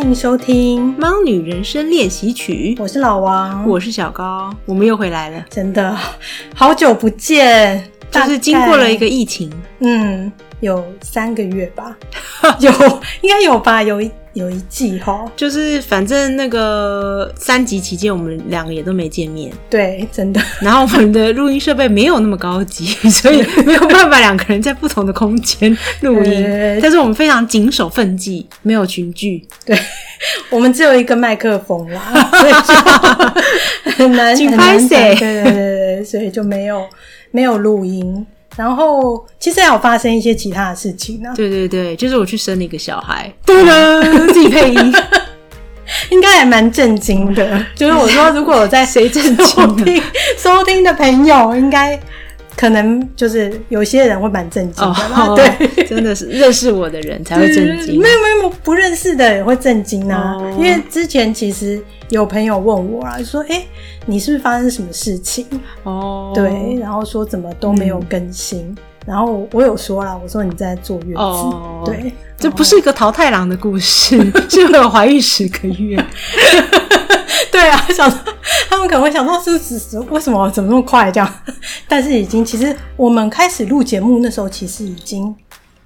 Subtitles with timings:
[0.00, 5.94] 欢迎收听《猫女人生练习曲》，我是老王，我是小高，我们又回来了，真的
[6.54, 11.96] 好久不见，就是经过了一个疫情，嗯，有三个月吧，
[12.60, 12.70] 有
[13.22, 14.10] 应该有吧，有一。
[14.32, 19.52] 有一季哈，就是反正那个三级期间，我们两个也都没见面。
[19.68, 20.40] 对，真的。
[20.60, 26.46] 然后我们的录音设备没有那么高级， 所以没有办法两个人在不同的空间录音。
[26.80, 29.44] 但是我们非常谨守分际，没有群聚。
[29.66, 29.76] 对，
[30.48, 34.88] 我们只有一个麦克风啦，所以就 很难很难。
[34.88, 36.86] 对对对对，所以就没有
[37.32, 38.24] 没有录音。
[38.56, 41.32] 然后其实还有发生一些其他的事情呢。
[41.36, 44.94] 对对对，就是我去生了一个小孩，对了， 自己配音，
[46.10, 47.64] 应该还蛮震惊的。
[47.74, 50.02] 就是我说，如果我在谁震惊听
[50.36, 51.98] 收听的朋友，应该
[52.60, 54.92] 可能就是有些人会蛮震惊的。
[55.16, 57.98] 哦、 对，真的是认识我的人才会震惊。
[57.98, 60.36] 没有没有，不认识的也会震惊啊。
[60.36, 63.64] 哦、因为之前其实有朋友问我啊，说：“哎。”
[64.06, 65.46] 你是不是发生什么事情？
[65.84, 74.18] 哦，对，然后说怎么都没有更新，嗯、然后我有说了，我说你在坐月子，哦、对，这不是一个桃太郎的故事，
[74.48, 76.02] 是我有怀孕十个月。
[77.60, 78.18] 对啊， 想说
[78.68, 81.34] 他们可能会想说是是是，为什么怎么那么快这样？
[81.86, 85.34] 但是已经，其实我们开始录节目那时候，其实已经。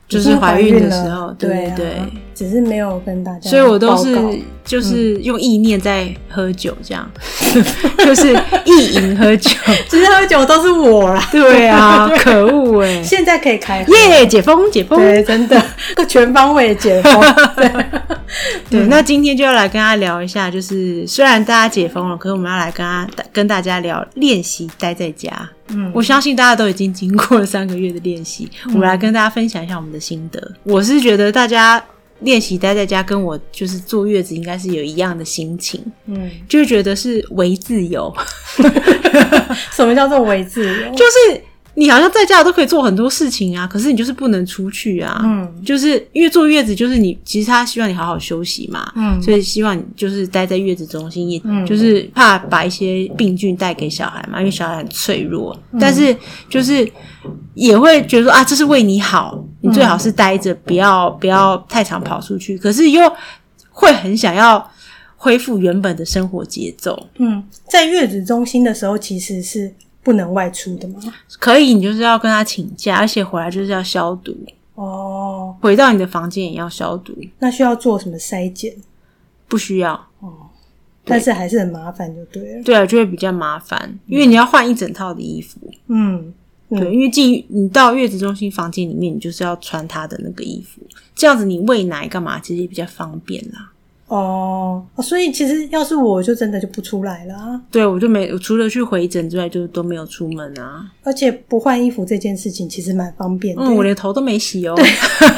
[0.06, 4.16] 就是怀孕的时候，对对，对，对，只是没有跟大家，所以我都是
[4.64, 7.08] 就是用意念在喝酒，这样，
[7.54, 7.64] 嗯、
[8.04, 8.32] 就是
[8.64, 9.50] 意淫喝酒，
[9.88, 15.62] 其实喝酒都是我啦，对啊， 可恶哎，现在可以开耶，解封解封，对，真的。
[16.08, 17.20] 全方位解封，
[17.56, 17.70] 对，
[18.70, 25.30] 对，那今天就要来跟大家聊一下，就是虽然大家解封了，可是我们要来跟他跟大家聊练习待在家。
[25.68, 30.52] 嗯，我相信大家都已经经过了三个月的练习，嗯、我们来跟大家分享一下我们的心得。
[30.62, 31.82] 我是觉得大家
[32.24, 38.12] 练习待在家，跟我就是坐月子应该是有一样的心情，嗯，就是觉得是为自由。
[39.72, 40.90] 什么叫做为自由？
[40.96, 41.40] 就是。
[41.76, 45.20] 你好像在家都可以做很多事情啊，可是你就是不能出去啊。
[45.24, 48.92] 嗯，就是因为坐月子，就是你其实他希望你好好休息嘛。
[48.94, 55.56] 嗯，所以希望你就是待在月子中心，也就是怕把一些病菌带给小孩嘛，因为小孩很脆弱。
[55.80, 56.16] 但是
[56.48, 56.88] 就是
[57.54, 62.56] 也会觉得说啊，这是为你好，你最好是待着，不要不要太常跑出去。
[62.56, 63.12] 可是又
[63.70, 64.70] 会很想要
[65.16, 67.08] 恢复原本的生活节奏。
[67.16, 69.74] 嗯，在月子中心的时候，其实是。
[70.04, 71.00] 不能外出的吗？
[71.40, 74.36] 可以，你就是要跟他请假，而且回来就是要消毒
[74.74, 75.56] 哦。
[75.60, 77.12] 回到你的房间也要消毒。
[77.38, 78.76] 那需要做什么筛检？
[79.48, 80.32] 不需要哦，
[81.04, 82.62] 但是还是很麻烦，就对了。
[82.62, 85.58] 对啊，就会比较麻烦，因为你要换一整套的衣服。
[85.88, 86.32] 嗯，
[86.70, 90.82] 对，因为进你到月子中心房间里面，你就是要穿他的那个衣服，
[91.14, 93.70] 这样子你喂奶干嘛，其实也比较方便啦。
[94.14, 97.60] 哦，所以其实要是我就真的就不出来了啊。
[97.68, 100.86] 对，我就没我除了去回诊之外，就都没有出门啊。
[101.02, 103.62] 而且不换衣服这件事情其实蛮方便的。
[103.62, 104.74] 嗯，我连头都没洗哦。
[104.76, 104.84] 对，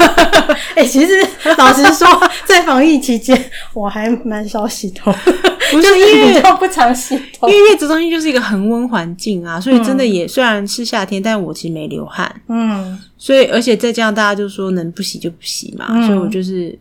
[0.77, 1.13] 哎、欸，其实
[1.57, 2.07] 老实说，
[2.45, 3.43] 在防疫期间
[3.73, 5.11] 我还蛮少洗头，
[5.73, 12.31] 不是因为比不常洗头，因为月子中心就是一个恒温环境啊，所以真的也、嗯、虽然是夏天，但我其实没流汗。
[12.49, 16.79] 嗯，所以而且再这样，大家就说能不洗就不洗嘛，嗯、所以我就是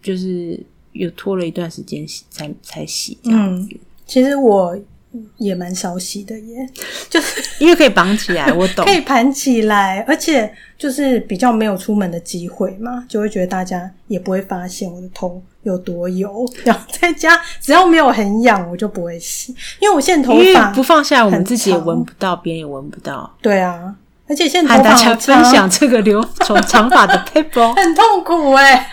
[0.00, 0.56] 就是。
[0.94, 3.68] 又拖了一段时间洗，才才洗这样子。
[3.72, 4.76] 嗯，其实我
[5.36, 6.68] 也蛮少洗的耶，
[7.08, 16.44] 就是 因为可以绑起来，我懂，可以盘起来，而且就是比较没有出门的机会嘛，就会觉得大家也不会发现我的头有多油。
[16.64, 23.32] 然后在家只要没有很痒，我就不会洗，因为我现在头发不放下来，我们自己也闻不到，别人也闻不到。
[23.40, 23.94] 对啊，
[24.26, 28.90] 而且现在头发和大家分享这个留 长长发的撇步，很痛苦哎。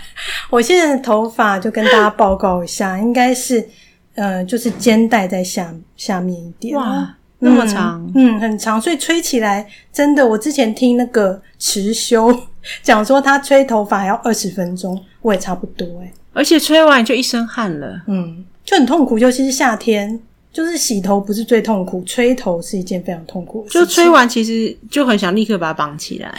[0.50, 3.68] 我现在的头发就跟大家报告一下，应该是，
[4.16, 6.78] 呃，就是肩带在下下面一点。
[6.78, 12.38] 哇，那么长，嗯，很长，所以吹起来真的，我之前听那个持修
[12.84, 20.20] 讲说，他吹头发要二十分钟，我也差不多诶，而且吹完就一身汗了，嗯，就很痛苦，尤其是夏天，
[20.52, 23.82] 就是洗头不是最痛苦，吹头是一件非常痛苦的事情。
[23.82, 26.34] 就吹完其实就很想立刻把它绑起来，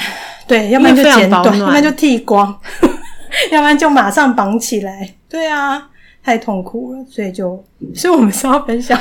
[0.46, 2.54] 对，要不然就剪短，要不然就剃光。
[3.50, 5.88] 要不然就马上绑起来，对啊，
[6.22, 7.64] 太痛苦了，所以就，
[7.94, 9.00] 所以我们是要分享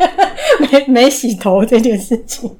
[0.72, 2.50] 没没洗头这件事情。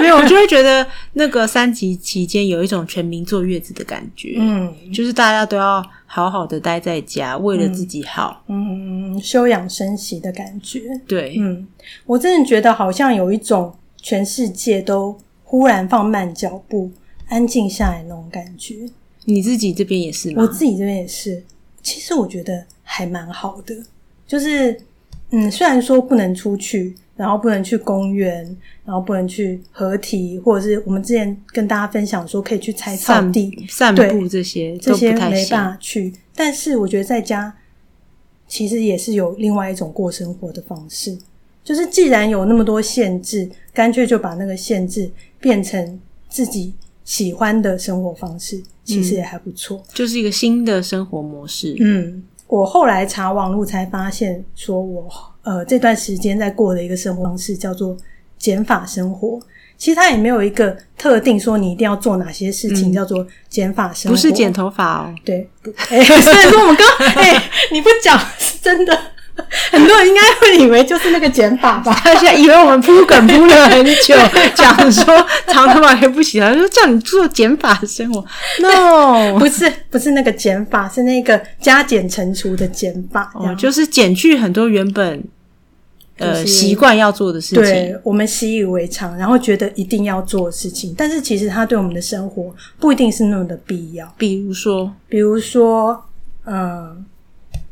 [0.00, 5.80] 没有，我就会觉得那个三级期间有一种全民坐月子的感觉，嗯，就是大家都要
[6.14, 11.66] 好好的待在家，为了自己好，嗯，休养生息的感觉，对，嗯，
[12.06, 16.88] 我真的觉得好像有一种全世界都忽然放慢脚步，
[17.26, 18.88] 安静下来那种感觉。
[19.24, 20.40] 你自己这边也是吗？
[20.40, 21.42] 我自己这边也是。
[21.82, 23.74] 其实我觉得还蛮好的。
[24.24, 24.80] 就是
[25.30, 28.44] 嗯，虽然说不能出去，然后不能去公园，
[28.84, 36.12] 然后不能去合体，或者是我们之前跟大家分享说可以去踩草地、散步这些，这些没办法去。
[36.34, 37.54] 但是我觉得在家
[38.48, 41.16] 其实也是有另外一种过生活的方式，
[41.62, 45.08] 就是既然有那么多限制，干脆就把那个限制
[45.38, 46.74] 变成自己
[47.04, 51.76] 喜欢的生活方式，其实也还不错，嗯，就是一个新的生活模式。
[51.78, 55.08] 嗯，我后来查网络才发现，说我
[55.44, 57.96] 呃这段时间在过的一个生活方式叫做
[58.38, 59.40] 减法生活。
[59.76, 65.14] 其实它也没有一个特定说你一定要做哪些事情，嗯、叫做减法生活，不是剪头发哦。
[65.24, 65.48] 对，
[65.90, 66.86] 哎、欸，所以说我们刚
[67.16, 67.42] 哎、欸，
[67.72, 68.96] 你不讲 是真的，
[69.72, 71.92] 很多人应该会以为就是那个减法吧？
[72.02, 74.14] 他现在以为我们铺梗铺了很久，
[74.54, 75.04] 讲说
[75.48, 78.24] 长头发也不行了，说叫你做减法生活。
[78.60, 85.22] No，不是，不是那个减法，是那个加减乘除的减法，哦，就是减去很多原本。
[86.16, 94.14] 呃，习惯要做的事情，对，我们习以为常，然后觉得一定要做的事情，但是其实它对我们的生活不一定是那么的必要。
[94.16, 96.04] 比如说，比如说，
[96.46, 97.04] 嗯，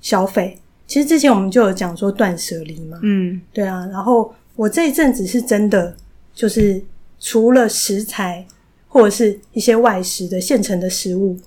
[0.01, 0.59] 消费，
[0.93, 3.89] 其实之前我们就有讲说断舍离嘛，嗯，对啊。
[3.91, 5.97] 然后我这一阵子是真的，
[6.35, 6.83] 就是
[7.19, 8.47] 除了食材
[8.89, 11.39] 或者是一些外食的现成的食物，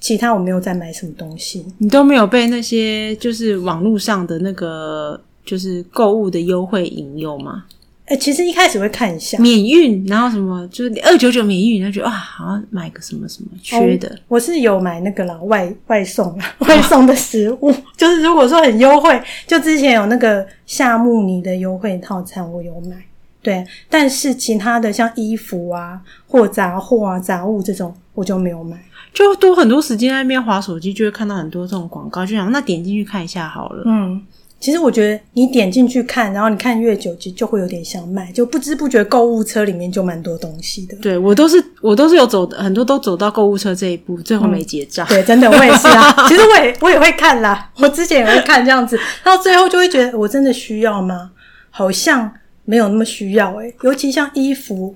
[0.00, 1.64] 其他我没有再买什么东西。
[1.78, 5.20] 你都没有被那些就是网络上的那个。
[5.46, 7.66] 就是购物的优惠引诱吗？
[8.06, 14.08] 哎、欸，其实一开始会看一下免运，然后什么就是二九九免运，然后觉得啊，好像买个什么什么缺的。
[14.08, 22.96] 哦、我是有买那个啦，外外送 外送的食物， 就是如果说很优惠，就之前有那个夏慕尼的优惠套餐，我有买。
[23.42, 28.76] 对，但是其他的像衣服啊或杂货啊杂物这种，我就没有买。
[29.12, 33.82] 就多很多时间在那边划手机，就会看到很多这种广告，就想那点进去看一下好了。
[33.86, 34.22] 嗯。
[34.66, 40.96] 其实我觉得你点进去看，然后你看越久，就就会有点想买，就不知不觉购物车里面就蛮多东西的。
[40.96, 45.06] 对，我都是我都是有走很多都走到购物车这一步，最后没结账。
[45.06, 45.10] 嗯。
[45.10, 46.12] 对，真的我也是啊。
[46.26, 51.30] 其实我也我也会看啦，我之前也会看这样子，到最后就会觉得我真的需要吗？
[51.70, 52.28] 好像
[52.64, 54.92] 没有那么需要诶、欸、尤其像衣服，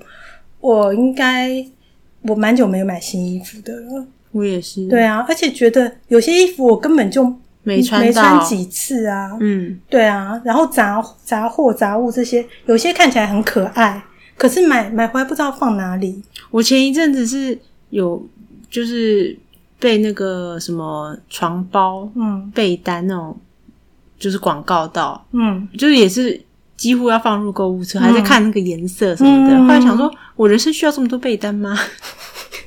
[0.58, 1.64] 我应该
[2.22, 4.04] 我蛮久没有买新衣服的了。
[4.32, 4.88] 我也是。
[4.88, 7.32] 对啊，而且觉得有些衣服我根本就。
[7.76, 9.30] 没穿没穿几次啊？
[9.40, 10.40] 嗯，对啊。
[10.44, 14.02] 然后杂杂货、杂物这些，有些看起来很可爱，
[14.36, 16.22] 可是买买回来不知道放哪里。
[16.50, 17.56] 我前一阵子是
[17.90, 18.26] 有
[18.68, 19.38] 就是
[19.78, 23.38] 被那个什么床包、嗯，被单那种
[24.18, 26.40] 就是广告到，嗯，就是也是
[26.76, 29.54] 几乎要放入购物车，嗯，还在看那个颜色什么的。
[29.54, 31.78] 嗯，后来想说，我人生需要这么多被单吗？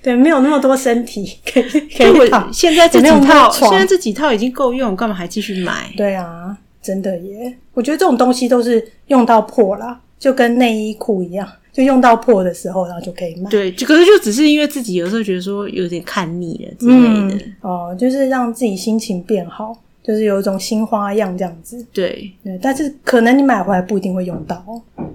[0.04, 2.52] 对，没有那么多身体可以可以躺。
[2.52, 5.90] 现在这几套，现在这几套已经够用，干嘛还继续买？
[5.96, 7.58] 对啊，真的耶！
[7.74, 13.50] 我觉得这种东西都是用到破啦，就跟内衣裤一样，就用到破的时候，然后就可以买。
[13.50, 17.46] 对，就可是就只是因为自己有时候觉得说有点看腻了之类的。
[17.46, 19.74] 嗯、哦，就是让自己心情变好，
[20.04, 21.82] 就是有一种新花样这样子。
[21.94, 24.62] 对对，但是可能你买回来不一定会用到，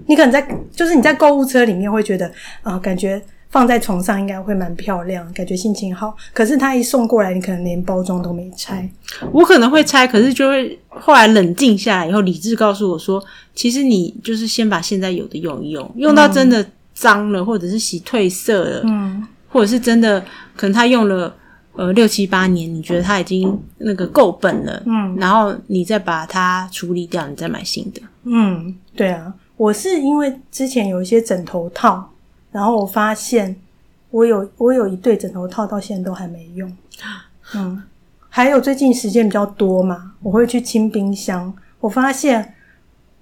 [0.07, 2.25] 你可能在就是你在购物车里面会觉得
[2.63, 3.21] 啊、呃，感觉。
[3.49, 6.15] 放在床上应该会蛮漂亮，感觉心情好。
[6.33, 8.87] 可是他一送过来，你可能连包装都没拆。
[9.31, 13.23] 我可能会拆，可是就会后来冷静下来以后，理智告诉我说，
[13.55, 20.23] 其实你就是先把现在有的用一用，用到真的脏了，或者是洗褪色了，嗯，或者是真的
[20.55, 21.35] 可能他用了
[21.73, 28.01] 呃六七八年，你觉得他已经那个够本了，嗯，然后你再把它处理掉，你再买新的。
[28.25, 32.11] 嗯，对啊，我是因为之前有一些枕头套。
[32.51, 33.55] 然后我发现，
[34.11, 36.71] 我有我有一对枕头套，到现在都还没用。
[37.55, 37.81] 嗯，
[38.27, 41.53] 还有最近时间比较多嘛，我会去清冰箱。
[41.79, 42.55] 我发现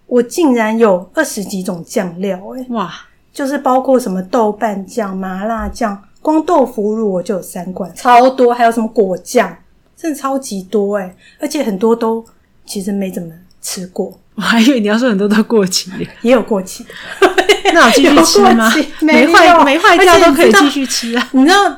[0.05, 2.91] 我竟然有二十几种酱料，欸，诶哇！
[3.33, 8.51] 就是包括什么豆瓣酱、麻辣酱，光豆腐乳我就有三罐，超多。
[8.53, 9.55] 还有什么果酱，
[9.95, 12.25] 真的超级多诶，而且很多都
[12.65, 13.31] 其实没怎么
[13.67, 14.17] 吃过。
[14.35, 16.89] 我还以为你要说很多都过期，也有过期的。
[17.73, 18.71] 那我继续吃吗？
[19.01, 21.29] 没坏没坏掉都可以继续吃啊！
[21.31, 21.75] 你知道，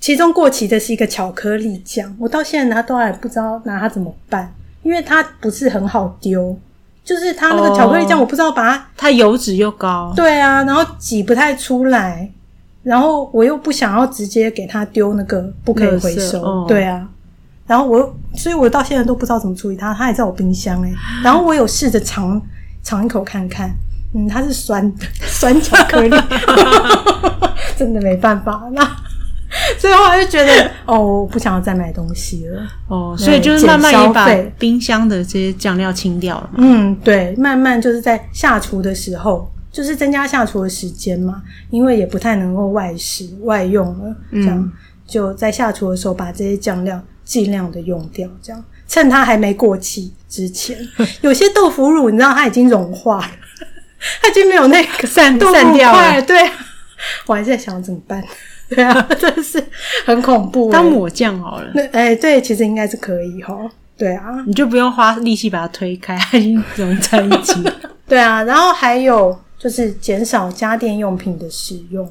[0.00, 4.50] 其中过期的是一个巧克力酱，我到现在拿都还不知道拿它怎么办，
[4.82, 6.58] 因为它不是很好丢，
[7.04, 12.30] 就是它那个巧克力酱，我不知道把它，它油脂又高，对啊，然后挤不太出来，
[12.82, 17.06] 然后我又不想要直接给它丢那个不可以回收，对啊。
[17.68, 19.94] 然后我，所以我到现在都不知道怎么处理它。
[19.94, 20.92] 它还在我冰箱诶。
[21.22, 22.40] 然后我有试着尝
[22.82, 23.70] 尝一口看看，
[24.14, 26.10] 嗯，它是酸的， 酸巧克力，
[27.76, 28.68] 真的没办法。
[28.72, 28.82] 那
[29.78, 32.62] 所以后来就觉得哦，我不想要再买东西了。
[32.88, 36.50] 哦，所以就是慢慢也把冰箱的这些酱料清掉了。
[36.56, 44.72] 嗯，对，慢慢就是在下厨的时候，就是增加下厨的时间嘛，因为也不太能够外食外用了，这样、嗯、
[45.06, 50.78] 就在下厨的时候把这些酱料尽量的用掉，这样趁它还没过期之前。
[51.20, 53.30] 有些豆腐乳你知道它已经融化了，
[54.22, 56.50] 它已经没有那个散散掉了，对。
[57.26, 58.24] 我还在想怎么办？
[58.70, 59.62] 对啊，真的是
[60.04, 60.70] 很恐怖。
[60.72, 61.70] 当抹酱好了。
[61.74, 63.54] 那哎、欸，对，其实应该是可以哈。
[63.96, 67.62] 对啊，你就不用花力气把它推开，它已经融在一起。
[68.08, 72.04] 对啊，然后还有就是减少家电用品的使用，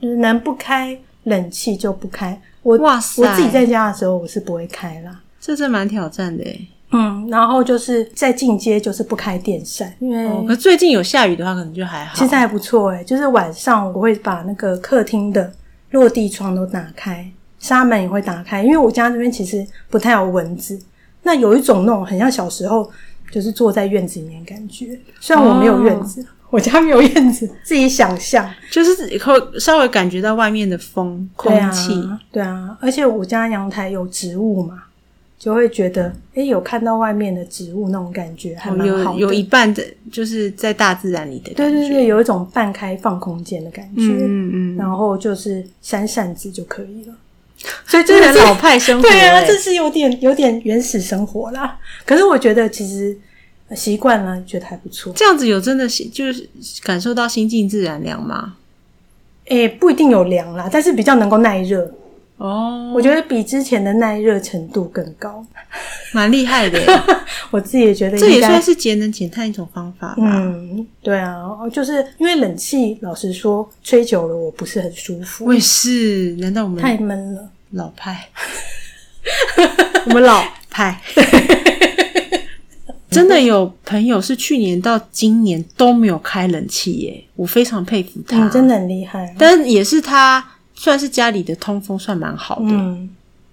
[0.00, 2.40] 就是能不开冷气就不开。
[2.62, 5.20] 我哇塞，我自己在家的时候我是不会开啦。
[5.40, 6.68] 这是蛮挑战的诶。
[6.92, 12.14] 嗯，然后就是在进阶，就是不开电扇，因为、哦、可最近有下雨的话，可能就还好。
[12.16, 15.52] 其实还不错诶，就是晚上我会把那个客厅的
[15.90, 17.28] 落地窗都打开，
[17.58, 20.80] 纱门也会打开，因为我家这边其实不太有蚊子。
[21.24, 22.88] 那有一种那种很像小时候
[23.32, 34.82] 就是坐在院子里面的感觉，虽然我没有院子，哦、我家没有院子，自己想象，就是以后稍微感觉到外面的风空气，对啊，对啊，而且我家阳台有植物嘛。
[35.38, 39.20] 就会觉得，哎，有看到外面的植物那种感觉，还蛮好的。
[39.20, 41.78] 有有一半的，就是在大自然里的感觉。
[41.78, 44.00] 对对对，有一种半开放空间的感觉。
[44.00, 44.76] 嗯嗯。
[44.76, 47.14] 然后就是扇扇子就可以了。
[47.86, 49.06] 所以这是老派生活。
[49.06, 51.78] 对啊，这是有点有点原始生活啦。
[52.06, 53.16] 可是我觉得其实
[53.74, 55.12] 习惯了，觉得还不错。
[55.16, 56.48] 这样子有真的就是
[56.82, 58.56] 感受到心静自然凉吗？
[59.48, 61.90] 哎，不一定有凉啦，但是比较能够耐热。
[62.38, 65.42] 哦，我觉得比之前的耐热程度更高，
[66.12, 66.78] 蛮厉害的。
[67.50, 70.16] 我自己也觉得，这也算是节能减碳一种方法吧。
[70.18, 75.46] 嗯，对啊，就是因为冷气，老实说，吹久了我不是很舒服。
[75.46, 77.48] 我也是，难道我们太闷了？
[77.70, 78.28] 老派，
[80.06, 81.00] 我们老派。
[83.10, 89.34] 真的有朋友是去年到今年都没有开冷气耶，我非常佩服他，嗯，真的很厉害。
[89.38, 90.44] 但也是他。
[90.78, 92.66] 算是家里的通风算蛮好的。
[92.66, 93.08] 嗯，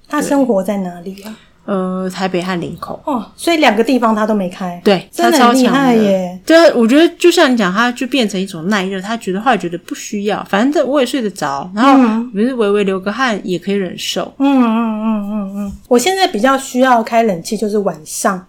[0.10, 1.34] 他生活在哪里啊？
[1.64, 3.02] 呃，台北和林口。
[3.06, 4.82] 哦，所以两个地方他都没开。
[4.84, 6.38] 对，真的很厉害耶。
[6.46, 14.30] 对，我觉得就像你讲，他就变成一种耐热，他觉得后来觉得不需要，反正我也睡得着，然后不是微微流个汗也可以忍受。
[14.40, 15.72] 嗯嗯嗯嗯嗯。
[15.88, 18.46] 我现在比较需要开冷气，就是晚上，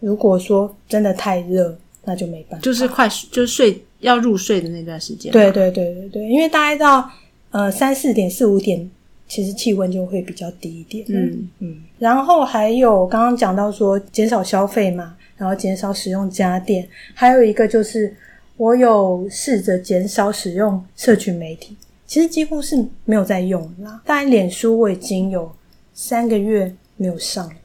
[0.00, 2.64] 如果说真的太热，那就没办法。
[2.64, 5.32] 就是快就是睡要入睡的那段时间。
[5.32, 7.10] 对对对对对，因为大概到。
[7.52, 8.90] 呃，三四点、四五点，
[9.26, 11.06] 其实气温就会比较低一点。
[11.08, 18.14] 嗯嗯，然后还有刚刚讲到说减少消费嘛，然后减少使用家电，还有一个就是
[18.58, 21.74] 我有试着减少使用社群媒体，
[22.06, 24.02] 其实几乎是没有在用啦。
[24.04, 25.50] 当然，脸书我已经有
[25.94, 27.58] 三个月没有上了吧。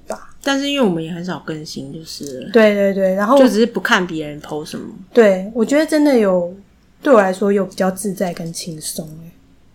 [0.43, 4.88] 但是因为我们也很少更新，就是对对对，然后就只是不看别人 po 什么。
[5.13, 6.53] 对，我觉得真的有
[7.01, 9.07] 对我来说有比较自在跟轻松。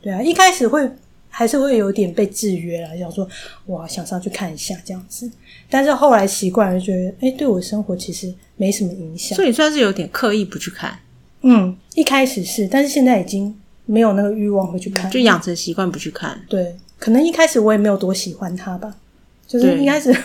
[0.03, 0.89] 对啊，一开始会
[1.29, 3.29] 还是会有点被制约啦，想说
[3.67, 5.31] 哇，想上去看一下这样子。
[5.69, 9.37] 但是后来习惯了，觉得哎对我生活其实没什么影响。
[9.37, 10.99] 所以算是有点刻意不去看。
[11.43, 13.55] 嗯，一开始是，但是现在已经
[13.85, 16.41] 没有那个欲望会去看，就养成习惯不去看。
[16.49, 18.95] 对，可能一开始我也没有多喜欢他吧，
[19.47, 20.17] 就是一开始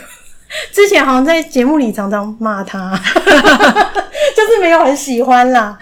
[0.72, 5.78] 之前好像在节目里常常骂他， 就是没有很喜欢啦。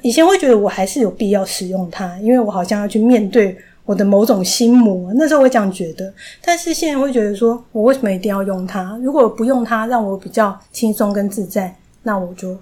[0.00, 5.12] 以前会觉得我还是有必要使用它，因为我好像要去面对我的某种心魔。
[5.16, 8.98] 那时候我会这样觉得，但是现在会觉得说，我为什么一定要用它？
[9.02, 12.56] 如果不用它，让我比较轻松跟自在，那我就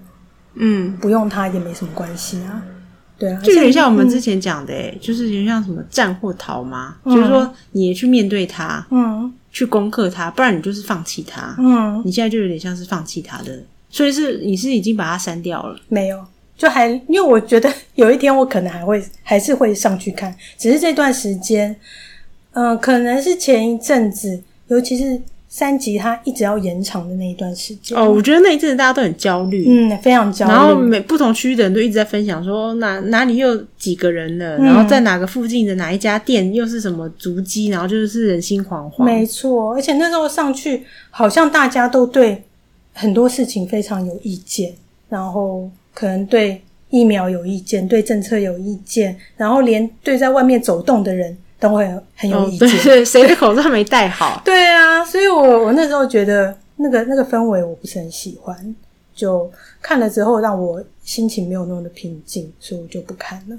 [0.55, 2.61] 嗯不用它也没什么关系啊。
[3.17, 16.23] 对啊，就有点像我们之前讲的、欸，诶、嗯、就是有点像什么战或逃嘛，嗯、就是说你也去面对它，嗯，去攻克它，不然你就是放弃它，嗯，你现在就有点像是放弃它的，所以是你是已经把它删掉了，没有。
[16.57, 21.75] 就还因为我觉得有一天我可能还会还是会上去看，只是这段时间，
[22.51, 25.19] 嗯、呃，可能是前一阵子，尤其是
[25.53, 27.95] 三级它一直要延长的那一段时间。
[27.95, 30.51] 哦，我觉得那一阵子大家都很焦虑，嗯，非常焦虑。
[30.51, 39.03] 然后每不同区域的人都一直在分享说哪哪里又几个人了，嗯、然后在哪个附近的哪一家店又是什么足迹，然后就是人心惶惶。
[39.03, 42.41] 没错，而且那时候上去好像大家都对
[42.93, 44.73] 很多事情非常有意见，
[45.09, 45.69] 然后。
[45.93, 52.67] 可能对疫苗有意见，对政策有意见，然后连对在外面走动的人都会很有意见。
[52.67, 54.41] 哦、对，谁的口罩没戴好？
[54.43, 58.75] 对啊，所以我我那时候觉得那个那个氛围我不是很喜欢，
[59.15, 59.49] 就
[59.79, 63.55] 看了之后让我心情没有那么的平静，所以我就不看了。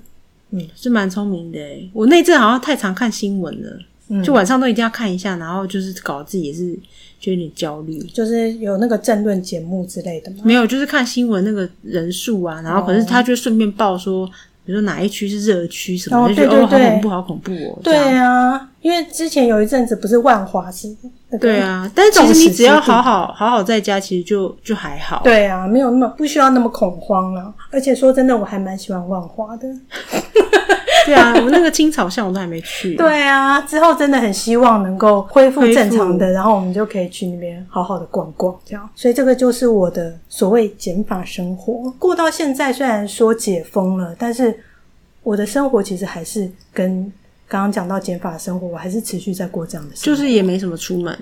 [0.51, 1.89] 嗯，是蛮聪明的诶。
[1.95, 3.79] 我那阵好像太常看新闻了。
[4.09, 6.77] 嗯，就晚上都一定要看一下，然后就是搞自己也是
[7.21, 7.99] 就有点焦虑。
[8.13, 10.39] 就是有那个政论节目之类的吗？
[10.45, 14.29] 没有，就是看新闻那个人数啊，然后可是他就顺便报说。
[14.65, 17.81] 比如说哪一区是热区什么，就觉得哦，好恐怖，好恐怖哦。
[17.83, 20.95] 对啊，因为之前有一阵子不是万华是，
[21.41, 25.21] 对啊，但是其实你只要好好好好在家，其实就就还好。
[25.25, 27.53] 对啊，没有那么不需要那么恐慌了。
[27.71, 29.69] 而且说真的，我还蛮喜欢万华的。
[31.07, 32.95] 对啊，我们那个青草巷我都还没去。
[32.95, 38.89] 对啊，之后真的很希望能够恢复正常的，然后我们就可以去那边好好的逛逛，这样。
[38.95, 41.93] 所以这个就是我的所谓减法生活。
[41.99, 44.57] 过到现在，虽然说解封了，但是
[45.23, 47.13] 我的生活其实还是跟
[47.49, 50.07] 刚刚讲到减法生活，我还是持续在过这样的生活。
[50.07, 51.19] 就是也没什么出门，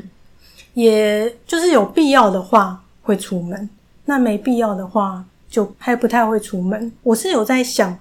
[0.74, 3.70] 也就是有必要的话会出门，
[4.04, 6.92] 那没必要的话就还不太会出门。
[7.02, 7.96] 我是有在想，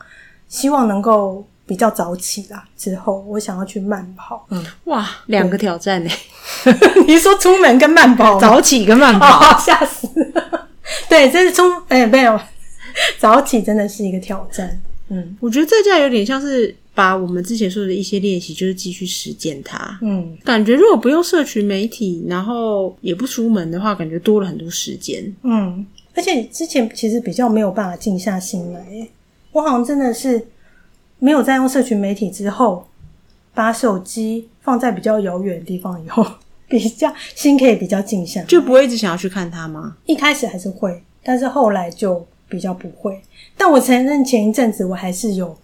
[0.50, 1.46] 希望能够。
[1.70, 4.44] 比较早起啦，之后我想要去慢跑。
[4.50, 6.10] 嗯，哇，两个挑战呢？
[7.06, 10.68] 你说出门跟慢跑，早起跟慢跑， 吓死了！
[11.08, 12.40] 对，这是出哎、欸，没有
[13.20, 14.82] 早起真的是一个挑战。
[15.10, 20.00] 嗯，我觉得在家有点像是把我们之前说的一些练习，就是继续实践它。
[20.02, 25.24] 嗯，感觉如果不用社群媒体，然后也不出门的话，感觉多了很多时间。
[25.44, 25.86] 嗯，
[26.16, 29.08] 而且之前其实比较没有办法静下心来，
[29.52, 30.44] 我好像真的是。
[31.20, 32.88] 没有在用社群媒体之后，
[33.54, 36.26] 把手机放在比较遥远的地方以后，
[36.68, 39.98] 比较心可以比较静下来，就不会一直想要去看它吗？
[40.06, 43.22] 一开始还是会，但是后来就比较不会。
[43.58, 45.56] 但我承认前一阵子我还是有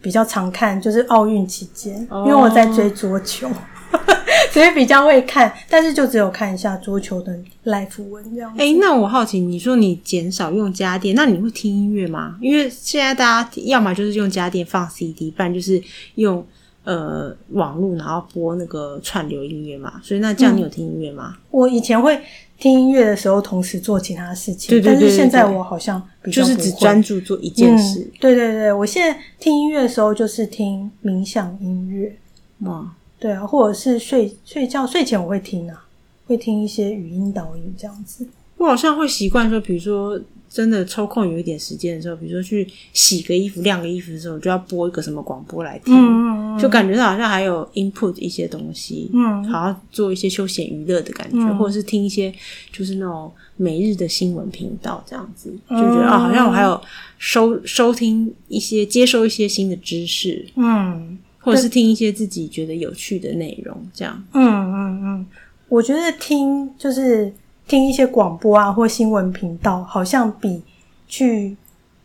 [0.00, 3.48] 比较常看，就是奥运期间，因为我在追桌球。
[3.92, 4.00] Oh.
[4.50, 8.50] 所以比较会看，但是就只有看一下桌球的 live 文这样。
[8.52, 12.36] 哎、欸，那我好奇，你说你减少用家电，那你会听音乐吗？
[12.40, 15.80] 因为现在大家要么就是用家电放 CD，不然就是
[16.16, 16.44] 用
[16.84, 20.00] 呃网络然后播那个串流音乐嘛。
[20.02, 21.40] 所以那这样你有听音乐吗、嗯？
[21.50, 22.20] 我以前会
[22.58, 24.68] 听音乐的时候，同时做其他事情。
[24.68, 28.12] 对但是现在我好像就是只专注做一件事、嗯。
[28.20, 32.14] 对对对，我现在听音乐的时候就是听冥想音乐。
[32.60, 32.92] 哇。
[33.22, 35.86] 对啊，或者是睡睡觉睡前我会听啊，
[36.26, 38.26] 会听一些语音导引这样子。
[38.56, 52.34] 我好像会习惯说，比如说真的抽空有一点时间的时候，比如说去洗个衣服、晾个衣服的时候，就要播一个什么广播来听，嗯嗯嗯，就感觉到好像还有 input 一些东西，嗯，好像做一些休闲娱乐的感觉，嗯，或者是听一些
[52.72, 56.80] 就是那种每日的新闻频道这样子，就觉得啊，好像我还有
[57.18, 61.18] 收收听一些、接收一些新的知识，嗯。
[61.42, 64.24] 或者是听一些自己觉得有趣的内容，这样。
[64.32, 65.26] 嗯嗯嗯，
[65.68, 67.32] 我觉得听就是
[67.66, 70.62] 听一些广播啊，或新闻频道，好像比
[71.08, 71.56] 去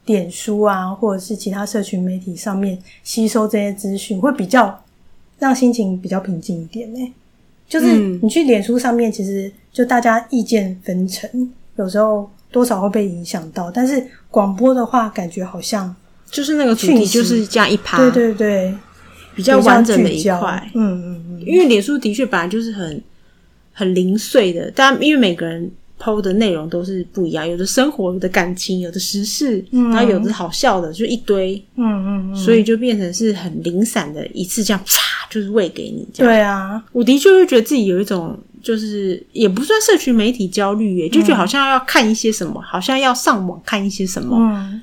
[0.03, 4.83] 点书啊，或者是其他社群媒体上面吸收这些资讯，会比较
[5.37, 7.13] 让心情比较平静一点呢。
[7.69, 13.69] 就是你去脸书上面，其实就大家意见纷呈，有时候多少会被影响到。
[13.69, 15.93] 但是广播的话，感觉好像
[16.31, 18.73] 就是那个主题就是这样一趴，对对对。
[19.37, 23.01] 比较完整的一块，嗯嗯嗯，因为脸书的确本来就是很
[23.71, 25.71] 很零碎的，但因为每个人
[26.01, 36.33] PO 的内容都是不一样，有的生活，有的感情，有的时事，嗯、然后有的好笑的，就一堆，嗯嗯嗯，所以就变成是很零散的，一次这样啪就是喂给你这样。
[36.33, 44.35] 对啊，我的确会觉得自己有一种就是也不算社群媒体焦虑耶，就觉得好像要看一些什么，嗯、好像要上网看一些什么。
[44.39, 44.81] 嗯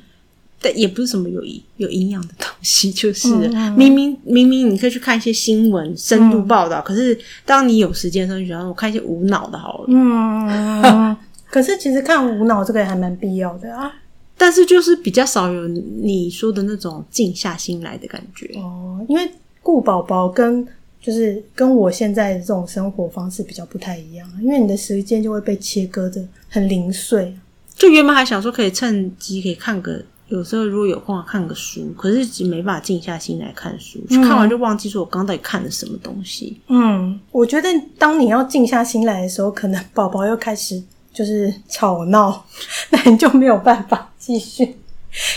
[0.65, 3.29] 但也不是什么有营有营养的东西，就是、
[3.77, 9.85] 明明明明你可以去看一些新闻、深度报道、嗯，可是当你有时间的时候，你想说我看一些无脑的好了。
[9.89, 11.15] 嗯，
[11.51, 13.93] 可是其实看无脑这个也还蛮必要的啊。
[14.39, 19.31] 但是就是比较少有你说的那种静下心来的感觉哦，因为
[19.63, 20.67] 顾宝宝跟
[21.01, 27.37] 就是跟我现在的这种生活方式比较不太一样，因为你的时间就会被切割的很零碎。
[27.77, 30.03] 就原本还想说可以趁机可以看个。
[30.29, 36.59] 有时候如果有空看个书，可是只没办法静下心来看书，嗯、看完就忘记说我刚到底看了什么东西。
[36.69, 40.83] 嗯，我觉得当你要静下心来的时候，可能宝宝又开始
[41.13, 42.45] 就是吵闹，
[42.89, 44.65] 那你就没有办法继续，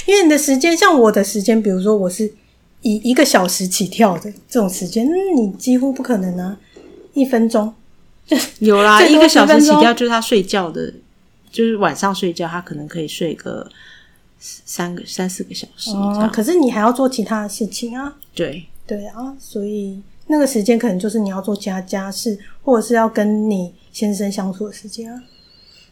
[0.05, 2.33] 因为你的时间像我的时间，比如说我是
[2.81, 6.57] 以一个小时起跳的这种时间，你几乎不可能啊，
[7.13, 7.73] 一分钟
[8.59, 10.93] 有啦，一个小时起跳就是他睡觉的，
[11.51, 13.69] 就是晚上睡觉，他可能可以睡个。
[14.39, 18.15] 三个三四个小时，哦，可是你还要做其他的事情啊。
[18.35, 25.21] 对对啊，所以那个时间可能就是你要做其他家事，或者是要跟你先生相处的时间啊。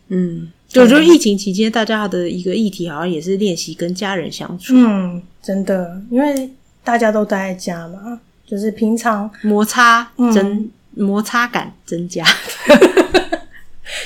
[0.09, 4.73] 嗯，就我觉得疫情期间大家的一个议题好像也是练习跟家人相处。
[4.75, 6.49] 嗯，真的，因为
[6.83, 12.23] 大家都待在家嘛，就是平常摩擦增摩擦感增加，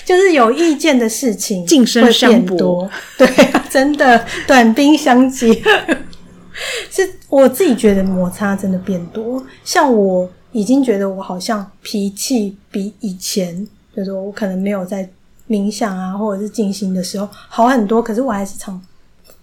[0.10, 3.28] 就是有意见的事情近身相搏， 对，
[3.70, 5.54] 真的短兵相接。
[6.90, 13.64] 是我自己觉得摩擦真的变多，像我已经觉得我好像脾气比以前，
[13.96, 15.08] 就是说我可能没有在
[15.48, 18.82] 冥想啊或者是静心的时候好很多，可是我还是常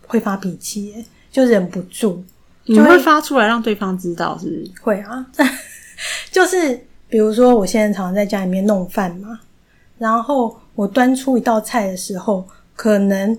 [0.08, 0.92] 会发脾气，
[1.30, 2.24] 就忍不住。
[2.64, 4.70] 你会发出来让对方知道，是不是？
[4.82, 5.24] 会啊，
[6.32, 9.38] 就是比如说，我现在常常在家里面弄饭嘛，
[9.98, 13.38] 然后我端出一道菜的时候，可能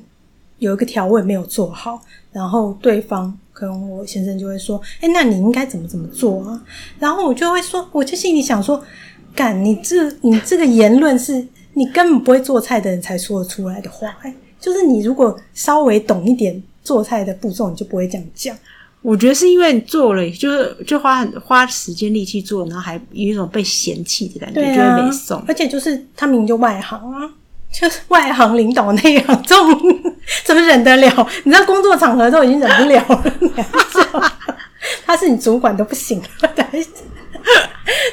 [0.57, 6.63] 有一个调味没有做好，然后对方可能我先生就会说：“哎，那你应该怎么怎么做啊？”
[6.99, 8.83] 然后我就会说，我就心里想说
[9.35, 14.15] ：“干，你这你这个言论是你根本不会做菜的人才说得出来的话，
[14.59, 18.57] 就是你如果稍微懂一点做菜的步骤，你就不会这样讲。”
[19.07, 25.41] 我觉得是因为你做了，就是就花花时间力气做，然后还有一种被嫌弃的感觉，就会没送。
[25.47, 27.23] 而且就是他明明就外行啊，
[27.71, 30.03] 就是外行领导内行，这种
[30.43, 31.27] 怎么忍得了？
[31.45, 34.33] 你知道工作场合都已经忍不了了，
[35.05, 36.27] 他是你主管都不行了，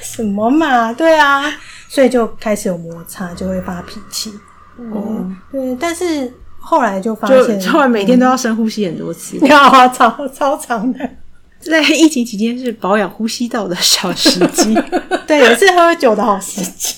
[0.01, 0.93] 什么嘛？
[0.93, 1.53] 对啊，
[1.91, 4.33] 所以就开始有摩擦，就会发脾气。
[4.79, 6.33] 嗯，对，但是。
[6.65, 10.99] 后来就发现，就后来每天都要深呼吸很多次， 要啊，超超长的。
[11.61, 14.75] 在疫情期间是保养呼吸道的小时机，
[15.27, 16.95] 对，也是喝酒的好时机。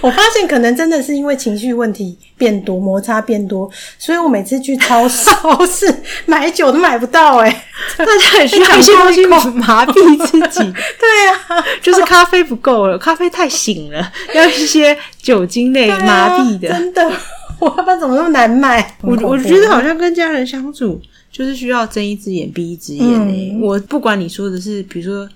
[0.00, 5.94] 我发现可能真的是因为情绪问题变多，摩擦变多，所以我每次去超市
[6.24, 7.64] 买酒都买不到哎、欸。
[7.98, 10.72] 大家也需要一些东西麻痹自己。
[10.72, 17.12] 对啊，就是咖啡不够了，咖啡太醒了，要一些酒精类麻痹的，真的。
[17.60, 18.96] 我要不然怎么那么难卖？
[19.02, 23.52] 我我觉得好像跟家人相处就是需要睁一只眼闭一只眼诶、欸。
[23.54, 23.60] 嗯。
[23.60, 25.28] 我不管你说的是，比如说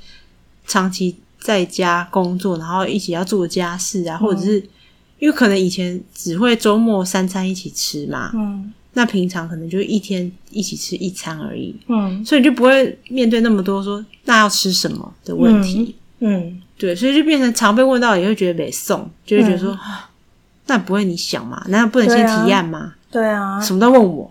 [0.66, 4.62] 长期在家工作，然后一起要做家事啊，或者是
[5.18, 16.62] 因为可能以前只会周末三餐一起吃嘛，嗯，那平常可能就一天一起吃一餐而已，嗯，所以就不会面对那么多说那要吃什么的问题，嗯，嗯。
[16.78, 19.72] 对，所以就变成常被问到，也会觉得没送，就会觉得说。
[19.72, 19.78] 嗯
[20.66, 21.62] 那不会你想嘛？
[21.68, 22.94] 难道不能先提案吗？
[23.10, 24.30] 对啊，什么都问我，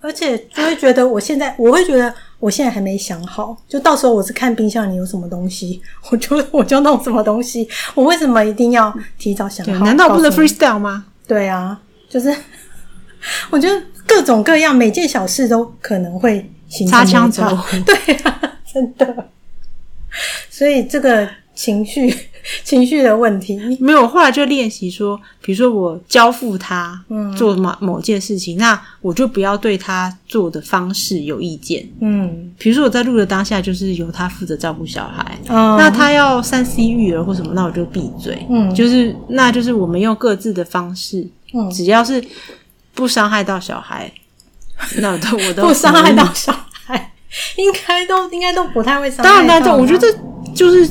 [0.00, 5.80] 而且就会觉得我现在，我会觉得我现在还没想好，就到时候我是看冰箱里有什么东西，
[6.10, 7.68] 我就我就弄什么东西。
[7.94, 9.84] 我为什么一定要提早想好？
[9.84, 11.06] 难道不能 freestyle 吗？
[11.26, 12.34] 对啊，就是
[13.50, 16.48] 我觉得各种各样每件小事都可能会
[16.88, 18.40] 擦枪走火， 对啊，
[18.72, 19.28] 真的。
[20.50, 22.14] 所以这个情绪。
[22.64, 27.00] 情绪的问题没有，后来就练习说，比如说我交付他
[27.38, 31.88] 做某某件事情，嗯，那我就不要对他做的方式有意见。
[32.00, 38.44] 嗯，比如说我在录的当下，就是由他负责照顾小孩，嗯，那他要三 C 育儿或什么，那我就闭嘴。
[38.50, 42.20] 嗯，就是那就是我们用各自的方式，嗯，只要是
[42.92, 44.12] 不伤害到小孩，
[44.96, 47.12] 那我都我 都不伤害到小孩，
[47.56, 49.30] 应该都应该都不太会伤害到。
[49.30, 50.08] 当然，当然，我觉得
[50.54, 50.88] 就是。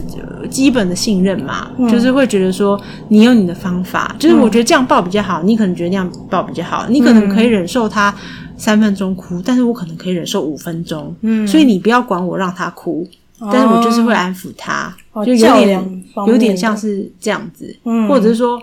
[0.49, 8.13] 基本的信任嘛，嗯，就是会觉得说你有你的方法，就是我觉得这样抱比较好，你可能觉得那样抱比较好，你可能可以忍受他
[8.57, 13.07] 三分钟哭，但是我可能可以忍受五分钟，嗯，所以你不要管我让他哭，
[13.39, 18.59] 哦，但是我就是会安抚他，哦，就有点有点像是这样子，嗯，或者是说，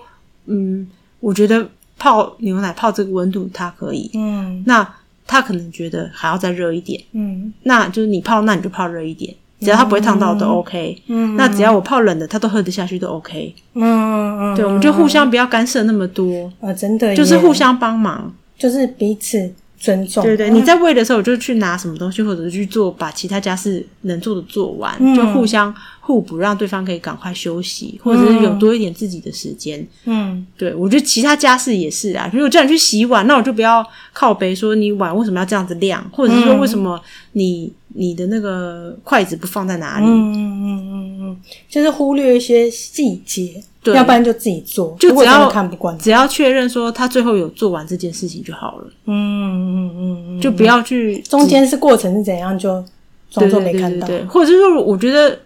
[0.47, 0.87] 嗯，
[1.21, 4.87] 我觉得泡牛奶泡这个温度它可以，嗯，那
[5.27, 9.33] 他可能觉得还要再热一点，嗯，那就是你泡，那你就泡热一点。
[9.61, 25.75] 只要他不会烫到都 OK，嗯，那只要我泡冷的，他都喝得下去都 OK，嗯嗯，对，我们就互相不要干涉那么多，啊，真的，就是互相帮忙，就是彼此尊重，对对，你在喂的时候，我就去拿什么东西，或者去做把其他家事能做的做完，就互相。
[26.01, 29.87] 互补，让对方可以赶快休息，或者是有多一点自己的时间。
[30.07, 32.27] 嗯，对，我觉得其他家事也是啊。
[32.33, 36.99] 比如我叫你去洗碗，那我就不要靠背说你碗为什么要这样子晾，或者是说为什么
[37.33, 40.07] 你你的那个筷子不放在哪里？
[40.07, 41.37] 嗯嗯嗯嗯，
[41.69, 44.97] 就是忽略一些细节，对，要不然就自己做。
[45.01, 48.87] 就只要看不惯，只要确认说他最后有做完这件事情就好了。
[49.07, 52.85] 嗯嗯嗯嗯，就不要去中间是过程是怎样就
[53.31, 55.39] 装作没看到，或者是说我觉得。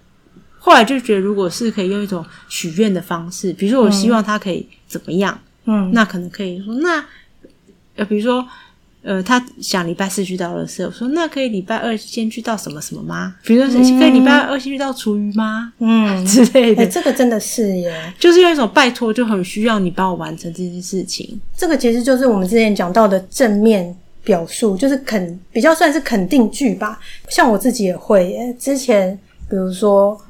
[0.64, 7.04] 后来就觉得，如果是可以用一种许愿的方式，比如说我希望他可以怎么样，嗯，那可能可以说，那
[7.96, 8.46] 呃，比如说
[9.02, 13.34] 呃，他想礼拜四去倒垃圾，我说那可以礼拜二先去到什么什么吗？
[13.44, 15.72] 比如说可以礼拜二先去到厨余吗？
[15.80, 16.84] 嗯， 之类的。
[16.84, 21.40] 欸，这个真的是耶，就是用一种拜托，就很需要你帮我完成这件事情。
[21.56, 26.98] 这个其实就是我们之前讲到的正面表述，就是肯比较算是肯定句吧。
[27.28, 30.20] 像我自己也会耶，之前比如说。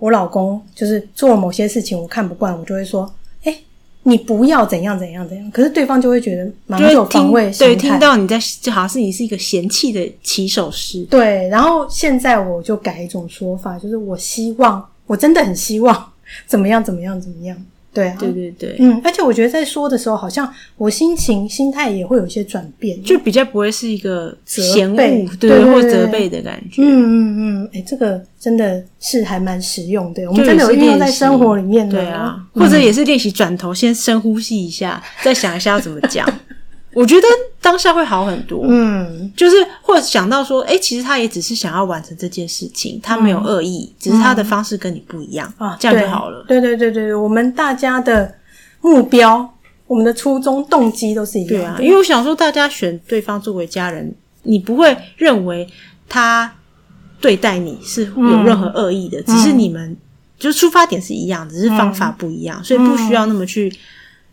[0.00, 3.19] 我老公就是做某些事情我看不惯，我就会说：“哎、欸，
[4.04, 11.02] 你不要怎样怎样怎样。”可是对方就会觉得蛮有防卫心态，对，听到你在就好像是你是一个嫌弃的起手式。
[11.04, 16.12] 对，然后现在我就改一种说法，就是我希望，我真的很希望
[16.46, 17.56] 怎么样怎么样怎么样。
[17.92, 25.28] 对啊，对对对，嗯，而且我觉得在说的时候，好像我心情、心态也会有一些转变，就比较不会是一个嫌恶，责备。
[25.40, 26.82] 对，对或责备的感觉。
[26.82, 36.24] 嗯嗯嗯，哎、欸，这个真的是还蛮实用的，我们真的有运用在生活里面的，对啊，或者也是练习转头先深呼吸一下，嗯、再想一下要怎么讲。
[36.92, 37.26] 我觉得
[37.60, 46.44] 当下会好很多，嗯，就是或者想到说，哎、欸，其实他也只是想要完成这件事情，他没有恶意，嗯、只是他的方式跟你不一样啊，这样就好了。
[46.48, 48.34] 对对对对，我们大家的
[48.80, 49.48] 目标、
[49.86, 51.58] 我们的初衷、动机都是一样的。
[51.58, 55.68] 对啊，因为我想说，大家选对方作为家人，你不会认为
[56.08, 56.52] 他
[57.20, 59.96] 对待你是有任何恶意的，嗯、只是你们
[60.40, 63.72] 就出发点是一样，只是方法不一样，嗯、所以不需要那么去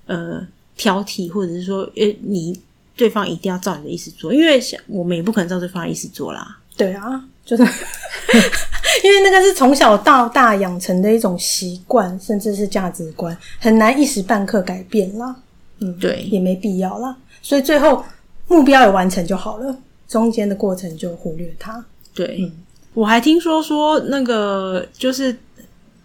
[0.08, 0.42] 呃。
[0.78, 2.58] 挑剔，或者是说，诶，你
[2.96, 6.58] 对方一定要照你的意思做，因为我们也不可能照对方的意思做啦。
[6.78, 7.64] 对啊，就是
[9.04, 15.36] 因为那个是从小到大养成的一种习惯，甚至是价值观，很难一时半刻改变啦。
[15.80, 17.18] 嗯，对，也没必要啦。
[17.42, 18.04] 所以最后
[18.48, 19.76] 目标有完成就好了，
[20.08, 21.84] 中间的过程就忽略它。
[22.14, 22.52] 对，嗯，
[22.94, 25.36] 我还听说说那个就是。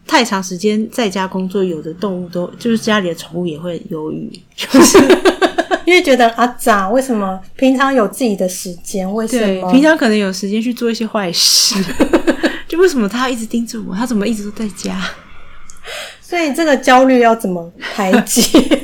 [0.06, 4.98] 太长时间在家工作，有的动物都就是家里的宠物也会忧郁，就是
[5.86, 11.74] 因为觉得啊，咋为什么平常有自己的时间，为什么平常可能有时间去做一些坏事，
[12.68, 15.00] 就为什么他一直盯着我，他怎么一直都在家？
[16.20, 18.42] 所以这个焦虑要怎么排解？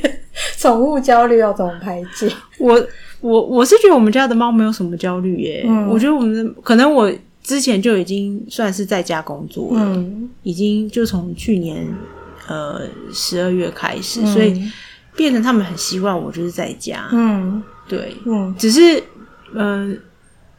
[0.57, 2.31] 宠物焦虑要怎么排解？
[2.59, 2.87] 我
[3.21, 7.13] 我我是觉得我们家的猫没有什么焦虑耶，嗯，我觉得我们的可能我。
[7.49, 11.89] 之前就已经算是在家工作了，嗯、已经就从去年
[12.47, 14.63] 呃十二月开始，嗯、所以
[15.17, 19.03] 变成他们很希望我就是在家，嗯，对，嗯，只是
[19.55, 19.97] 嗯、呃，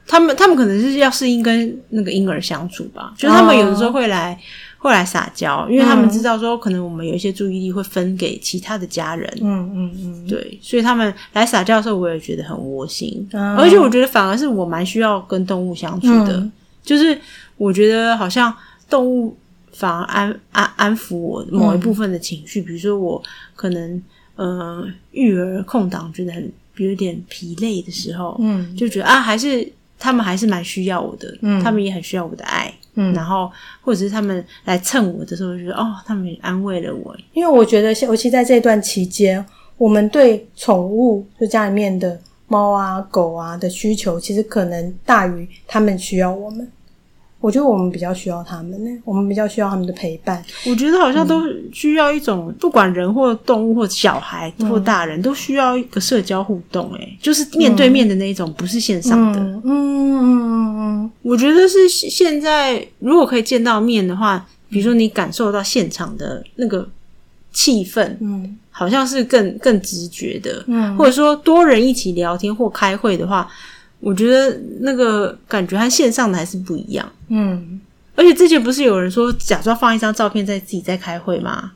[0.08, 4.38] 他们他们可能是要适应跟那个婴儿相处吧，就是他们有的时候会来、哦、
[4.80, 16.38] 会来撒娇，因为他们知道说可能我们有一些注意力会分给其他的家人，嗯嗯嗯，对，所以他们来撒娇的时候，我也觉得很窝心，哦、而且我觉得反而是我蛮需要跟动物相处的。
[16.38, 16.52] 嗯
[16.84, 17.20] 就是
[17.58, 18.54] 我觉得好像
[18.90, 19.36] 动物
[19.72, 23.22] 反而安安安抚我某一部分的情绪，嗯、比如说我
[23.56, 24.02] 可能
[24.36, 39.46] 呃育儿空档觉得很有点疲累的时候，嗯，就觉得啊还是他们还是蛮需要我的，嗯，他们也很需要我的爱，嗯，然后或者是他们来蹭我的时候，就觉得哦，他们也安慰了我，因为我觉得尤其在这段期间，
[39.78, 46.70] 我们对宠物就家里面的猫啊狗啊的需求，其实可能大于他们需要我们。
[47.42, 50.44] 我觉得我们比较需要他们呢，我们比较需要他们的陪伴。
[50.70, 56.92] 我觉得好像都需要一种，嗯、不管人或动物或小孩或大人，嗯、都需要一个社交互动。
[56.96, 59.40] 诶，就是面对面的那一种，嗯、不是线上的。
[59.40, 61.12] 嗯嗯嗯嗯嗯。
[61.22, 66.86] 我觉得是现在，如果可以见到面的话，比如说你感受到现场的那个
[67.60, 70.64] 气氛，嗯，好像是更更直觉的。
[70.68, 73.46] 嗯，或者说多人一起聊天或开会的话。
[74.02, 77.06] 我觉得那个感觉和线上的还是不一样。
[77.28, 77.82] 嗯，
[78.16, 81.74] 而且之前不是有人说假装放一张照片在自己在开会吗？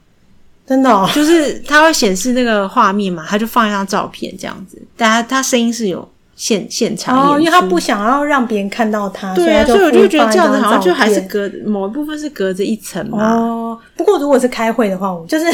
[0.66, 6.10] 真的哦，就是他会显示那个画面嘛，他就放一张照片这样子，但他他声音是有
[6.44, 9.34] 现现场，哦，因为他不想要让别人看到他。
[9.34, 13.34] 对啊，所以我就觉得这样子好像就还是隔某一部分是隔着一层嘛。
[13.34, 15.46] 哦，不过如果是开会的话，我就是。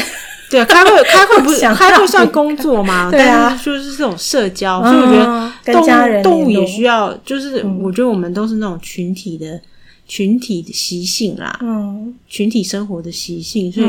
[0.50, 3.08] 对啊，开会 开会不是开会算工作吗？
[3.14, 9.60] 对啊，就是这种社交，所以我觉得动物动物也需要，就是我觉得我们都是那种群体的
[10.08, 13.86] 群体的习性啦，嗯，群体生活的习性，所以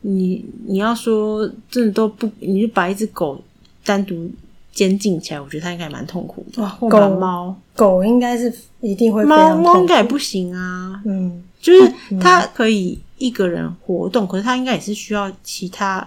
[0.00, 3.38] 你你要说真的都不，你就把一只狗
[3.84, 4.30] 单独
[4.72, 6.88] 监禁起来，我觉得它应该蛮痛苦的。
[6.88, 12.98] 狗猫狗应该是一定会猫猫应该也不行啊，嗯，就是它可以。
[13.18, 16.04] 一个人活动，可是它应该也是需要其他，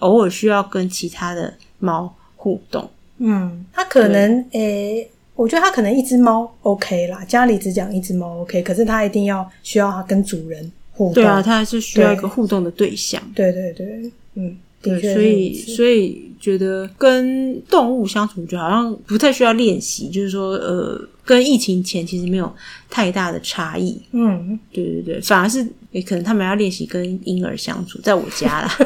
[0.00, 2.90] 偶尔需要跟其他的猫互动。
[3.18, 11.14] 嗯，它可能诶、欸，我觉得它可能一只猫 OK 啦，家里只讲一只猫 OK，可是它一定要需要它跟主人互动。
[11.14, 13.22] 对啊，它还是需要一个互动的对象。
[13.32, 14.58] 对对对，嗯。
[14.82, 22.50] 对，所以所以觉得跟动物相处就好像不太需要练习，就是说，呃，跟疫情前其实没有
[22.88, 24.00] 太大的差异。
[24.12, 28.78] 嗯，对对对，反而是也可能他们要练习跟婴儿相处，在我家啦。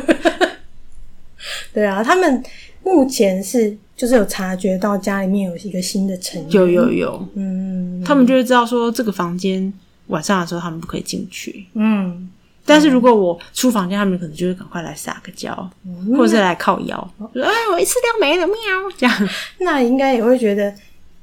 [1.72, 2.42] 对啊，他们
[2.83, 9.72] 目前是就是有察觉到家里面有一个新的成员，有有有，嗯，他们就会知道说这个房间
[10.09, 11.66] 晚上的时候他们不可以进去。
[11.74, 12.28] 嗯。
[12.66, 18.57] 但是如果我出房间，他们可能就会赶快来撒个娇，嗯、或者是来靠腰，说：“哎，我一次掉没了，喵！”
[18.96, 20.74] 这样，那应该也会觉得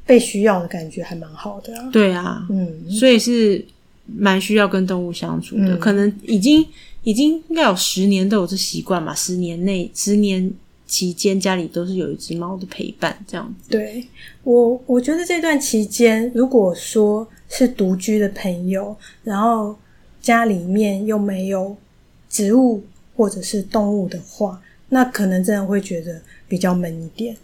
[0.06, 1.90] 被需要的感觉还蛮好的、啊。
[1.92, 3.66] 对啊，嗯，所以是
[4.06, 5.76] 蛮需要跟动物相处的。
[5.76, 6.64] 嗯、可能已经
[7.02, 10.54] 已经应该有十年都有这习惯嘛，十年内十年
[10.86, 13.72] 期间家里都是有一只猫的陪伴，这样子。
[13.72, 14.06] 对
[14.44, 19.76] 我，我觉得这段期间，如果说是独居的朋友，然后。
[20.22, 21.76] 家里面又没有
[22.30, 22.84] 植物
[23.16, 27.36] 或者是动物的话，那可能真的会觉得比较闷一点，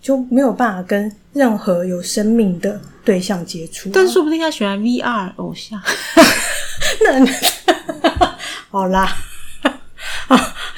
[0.00, 3.92] 就没有办法跟任何有生命的对象接触啊。
[3.94, 5.80] 但说不定他喜欢 VR 偶像，
[7.04, 7.26] 那
[8.70, 9.14] 好啦。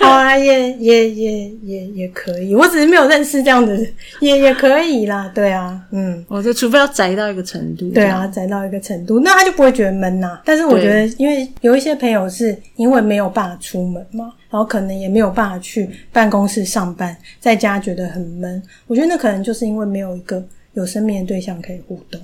[0.04, 3.76] 好啊，也也也也也可以，我只是没有认识这样的，
[4.20, 10.40] 也也可以啦，对啊，嗯，我就除非要宅到一个程度，对啊，宅到一个程度，那他就不会觉得闷呐。
[10.44, 18.62] 但是我觉得，因为有一些朋友是因为没有办法出门嘛，然后可能也没有办法去办公室上班，在家觉得很闷。
[18.86, 20.42] 我觉得那可能就是因为没有一个
[20.74, 22.20] 有生命的对象可以互动，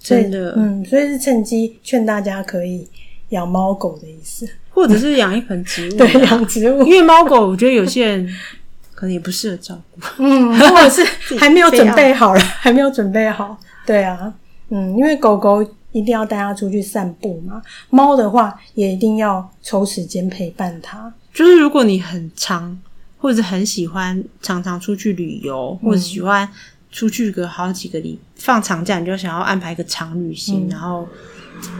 [0.00, 2.86] 真的，嗯，所以是趁机劝大家可以
[3.30, 4.48] 养猫狗的意思。
[4.78, 6.84] 或者是养一盆植物， 对，养植物。
[6.84, 8.28] 因为猫狗，我觉得有些人
[8.94, 11.04] 可能也不适合照顾， 嗯，或者是
[11.36, 13.58] 还没有准备好了，还没有准备好。
[13.84, 14.32] 对啊，
[14.70, 15.60] 嗯，因为狗狗
[15.90, 17.60] 一定要带它出去散步嘛，
[17.90, 21.12] 猫的话也一定要抽时间陪伴它。
[21.34, 22.78] 就是如果你很长
[23.16, 26.48] 或者很喜欢常常出去旅游，或者喜欢
[26.92, 31.08] 出去个好几个礼放长假，你就想要安排一个长旅行，嗯、然后。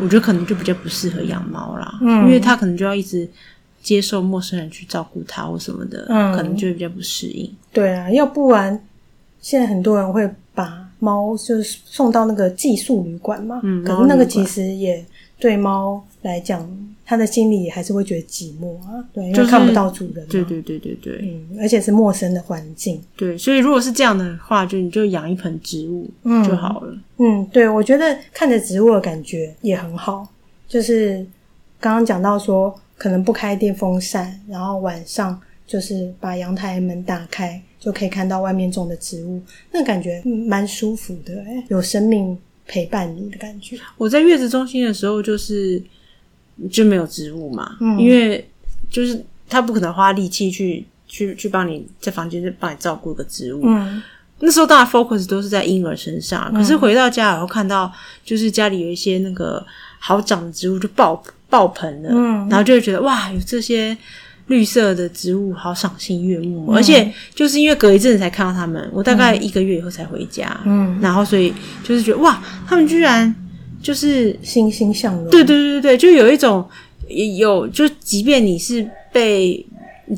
[0.00, 3.28] 我觉得可能就比较不适合养猫啦，嗯，因为它可能就要一直
[3.82, 7.50] 接受陌生人去照顾它或什么的，嗯，可能就会比较不适应。
[7.72, 8.78] 对啊，要不然
[9.40, 15.04] 现在很多人会把猫就是送到那个寄宿旅馆嘛，嗯，可是那个其实也
[15.38, 16.68] 对猫来讲。
[17.10, 26.10] 他的心里还是会觉得寂寞啊，对，因为看不到主人，对对对对对，嗯，而且是陌生的环境，对，所以如果是这样的话，就你就养一盆植物
[26.46, 30.28] 就好了，嗯，嗯，对，我觉得看着植物的感觉也很好，
[30.68, 31.26] 就是
[31.80, 39.40] 刚刚讲到说，可能不开电风扇，然后晚上就是把阳台门打开，就可以看到外面种的植物，
[39.72, 43.78] 那感觉蛮舒服的，欸，有生命陪伴你的感觉。
[43.96, 45.82] 我在月子中心的时候，就是。
[46.70, 48.44] 就没有植物嘛，嗯、因为
[48.90, 53.62] 就是他不可能花力气去去去帮你在房间就帮你照顾个植物。
[53.64, 54.02] 嗯，
[54.40, 57.92] 那时候当然 focus 都是在婴儿身上，嗯、可是回到家然后看到
[58.24, 59.64] 就是家里有一些那个
[60.00, 63.96] 好长的植物就爆爆盆了，嗯，然后就会觉得哇，有这些
[64.48, 73.32] 绿色的植物好赏心悦目，嗯、而且就是因为隔一阵子才看到他们，我大概一个月以后才回家，嗯，然后所以就是觉得哇，他们居然。
[73.82, 76.64] 就是欣欣向荣，对对对对，就有一种
[77.36, 79.64] 有，就即便你是被，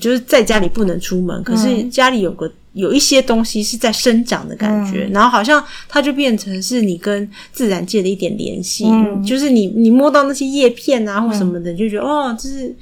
[0.00, 12.74] 就是在家里不能出门，可是家里有个有一些东西是在生长的感觉，嗯、然后好像它就变成是你跟自然界的一点联系，嗯、就是你你摸到那些叶片啊或什么的，就觉得哦，这是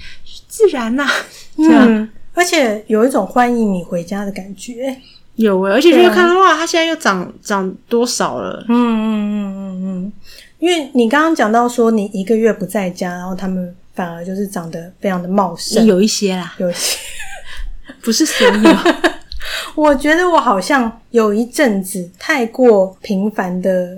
[0.46, 1.10] 自然呐、啊，
[1.56, 4.96] 这样、嗯，而且有一种欢迎你回家的感觉，
[5.36, 10.12] 有诶，而且就会看到哇，它现在又长长多少了，嗯嗯嗯嗯嗯。
[10.58, 16.98] 因为你刚刚讲到说你一个月不在家，然后他们反而就是长得非常的茂盛，有一些啦，有一些
[18.02, 18.76] 不是所有。
[19.76, 23.96] 我觉得我好像有一阵子太过频繁的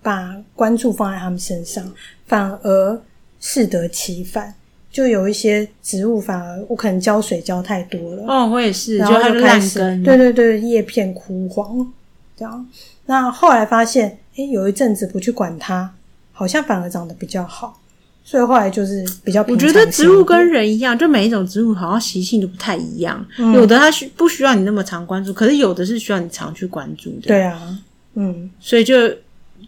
[0.00, 1.84] 把关注放在他们身上，
[2.28, 3.02] 反而
[3.40, 4.54] 适得其反，
[4.92, 8.24] 就有一些植物反而我可能浇水浇太多了。
[8.28, 11.92] 哦，我也是，然后就开始对对对，叶片枯黄
[12.36, 12.64] 这样。
[13.06, 14.16] 那后来发现。
[14.38, 15.92] 诶，有一阵子不去管它，
[16.32, 17.80] 好像反而长得比较好，
[18.22, 19.44] 所以后来就是比较。
[19.48, 23.26] 我觉得植物跟人一样，就每一种植物好像习性都不太一样。
[23.38, 27.22] 嗯、有的它需不需要你那么常关注，可是有的是需要你常去关注的。
[27.26, 27.76] 对啊，
[28.14, 28.94] 嗯，所以就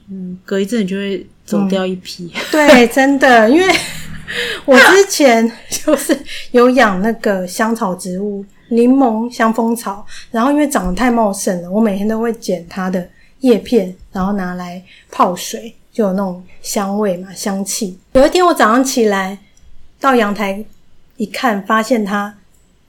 [0.09, 2.33] 嗯，隔一阵就会走掉一批。
[2.33, 3.67] 嗯、 对，真的，因为
[4.65, 6.17] 我之前就是
[6.53, 13.05] 有养那个香草植物，柠檬香蜂草，然后因为长得太茂盛了，我每天都会剪它的。
[13.41, 17.99] 叶片，然后拿来泡水，就有那种香味嘛，香气。
[18.13, 19.39] 有一天我早上起来
[19.99, 20.65] 到阳台
[21.17, 22.37] 一看，发现它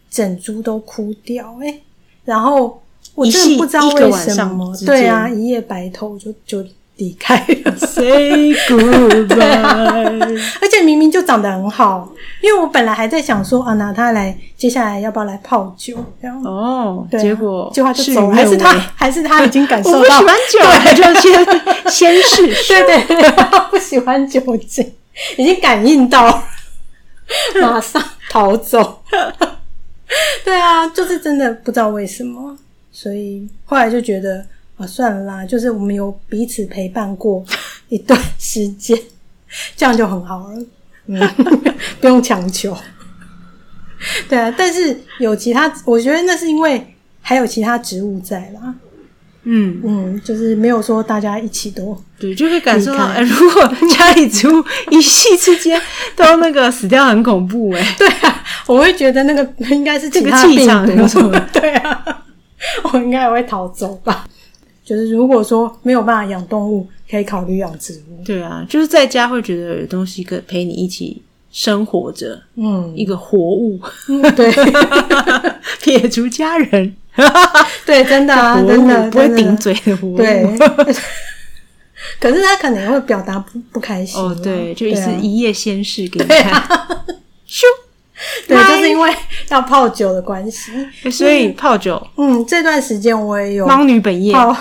[0.09, 1.79] 整株都枯掉，哎，
[2.25, 2.81] 然后
[3.15, 6.65] 我真的不知道为什么，对啊，一夜白头就就。
[7.01, 10.39] 离开了，say goodbye。
[10.61, 12.07] 而且明明就长得很好，
[12.41, 15.97] 因为我本来还在想说啊，拿它来，接下来要不要来泡酒？
[16.21, 20.59] 这样哦，结果结果就走了，还是他， 还是他已经感受到我不喜欢酒，
[20.95, 21.45] 就先
[21.89, 22.73] 先试试。
[22.73, 23.31] 对对对，
[23.71, 24.93] 不喜欢酒精，
[25.37, 26.43] 已经感应到。
[27.61, 29.01] 马上逃走。
[30.45, 32.55] 对啊，就是真的不知道为什么，
[32.91, 34.45] 所以后来就觉得
[34.81, 37.45] 啊，算了啦，就是我们有彼此陪伴过
[37.89, 38.97] 一段时间，
[39.75, 40.65] 这样就很好了。
[41.05, 41.19] 嗯，
[42.01, 42.75] 不用强求。
[44.27, 48.73] 对啊，但是有其他，我觉得那是因为还有其他植物在啦。
[49.43, 55.81] 嗯嗯，就是没有说大家一起都对，就会感受到，欸、如果家里植物一夕之间
[56.15, 57.95] 都那个死掉，很恐怖哎、欸。
[57.97, 61.39] 对啊，我会觉得那个应该是这个气场有什么？
[61.51, 62.23] 对啊，
[62.93, 64.27] 我应该也会逃走吧。
[64.91, 68.21] 就是如果说没有办法养动物，可以考虑养植物。
[68.25, 73.79] 对啊，就是在家会觉得有东西可以陪你一起生活着，嗯，一个活物。
[74.09, 74.51] 嗯、对，
[75.81, 76.93] 撇除家人。
[77.85, 80.17] 对，真的啊，真的不会顶嘴的活物。
[80.17, 80.45] 对，
[82.19, 84.19] 可是他可能会表达不不开心。
[84.19, 86.61] 哦，对，就一次一夜仙逝给你看。
[87.47, 87.63] 咻，
[88.55, 89.13] 对，就是因为
[89.49, 90.71] 要泡酒的关系，
[91.09, 92.05] 所以泡酒。
[92.17, 94.55] 嗯，这段时间我也有猫女本业泡。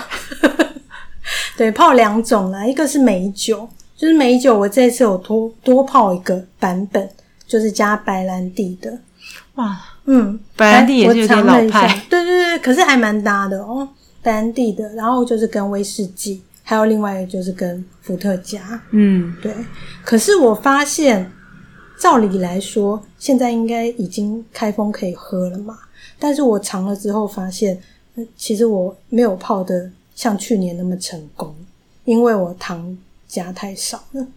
[1.57, 3.67] 对，泡两种啦，一个是美酒，
[3.97, 7.09] 就是美酒，我这次有多多泡一个版本，
[7.45, 8.97] 就是加白兰地的。
[9.55, 9.77] 哇。
[10.05, 13.87] 嗯，白兰地也是有点老派，对对对，可是还蛮搭的哦。
[14.23, 18.81] 白兰地的，然后就是跟威士忌，还有另外一个就是跟伏特加。
[18.89, 19.53] 嗯，对。
[20.03, 21.31] 可是我发现，
[22.01, 25.77] 照理来说，现在应该已经开封可以喝了嘛。
[26.17, 27.79] 但是我尝了之后发现，
[28.35, 31.55] 其实我没有泡的像去年那么成功，
[32.05, 32.97] 因为我糖
[33.27, 34.27] 加太少了。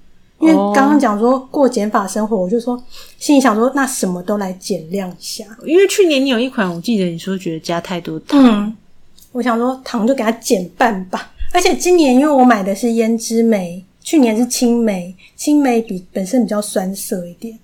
[0.41, 2.79] 因为刚刚讲说过减法生活，我就说
[3.19, 5.47] 心里想说，那什么都来减量一下。
[5.65, 8.77] 因为去年你有一款，我记得你说觉得加太多糖，嗯，
[9.33, 11.33] 我想说糖就给它减半吧。
[11.53, 17.59] 而且今年因为我买的是胭脂梅，去年是青梅，青梅比本身比较酸涩一点，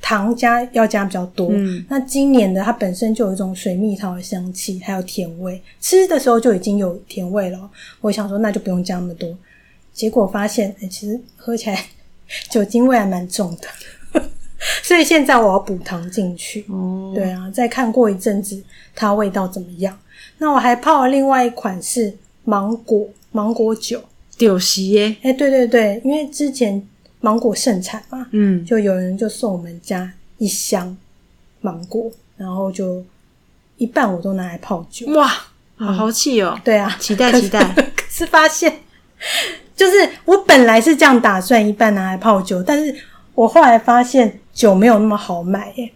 [0.00, 1.48] 糖加要加比较多。
[1.50, 7.70] 嗯，那今年的它本身就有一种水蜜桃的香气，还有甜味，吃的时候就已经有甜味了。
[8.00, 9.36] 我想说那就不用加那么多，
[9.92, 11.84] 结果发现，哎，其实喝起来。
[12.48, 14.22] 酒精味还蛮重的，
[14.84, 16.64] 所以现在我要补糖进去。
[16.68, 18.62] 哦，对啊，再看过一阵子
[18.94, 19.98] 它味道怎么样。
[20.38, 24.00] 那我还泡了另外一款是芒果芒果酒，
[24.40, 25.14] 丢西耶。
[25.22, 26.82] 哎，对对对，因为之前
[27.20, 30.96] 芒果盛产嘛，嗯，就有人就送我们家一箱
[31.60, 33.04] 芒果，然后就
[33.76, 35.06] 一半我都拿来泡酒。
[35.12, 35.30] 哇，
[35.76, 36.58] 好豪气哦！
[36.64, 37.62] 对啊，期待 期待。
[37.94, 38.80] 可是发现。
[39.76, 42.94] 就是我本来是这样打算，一半拿来泡酒，但是
[43.34, 45.90] 我后来发现酒没有那么好买耶。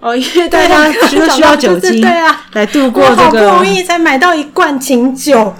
[0.00, 3.22] 哦，因为大家需需要酒精，对啊，来度过这个。
[3.22, 5.54] 好不容易才买到一罐清酒，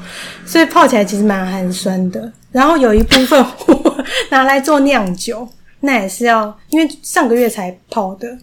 [0.47, 2.33] 所以泡起来其实蛮寒酸的。
[2.53, 5.49] 然后有一部分我拿来做酿酒，
[5.81, 8.39] 那也是要因为上个月才泡的，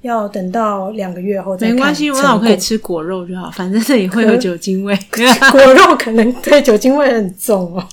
[0.00, 1.68] 要等到两个月后再。
[1.68, 4.98] 没关系，我老可以吃果肉就好，反正这里会有酒精味。
[5.52, 7.86] 果肉可能对酒精味很重哦。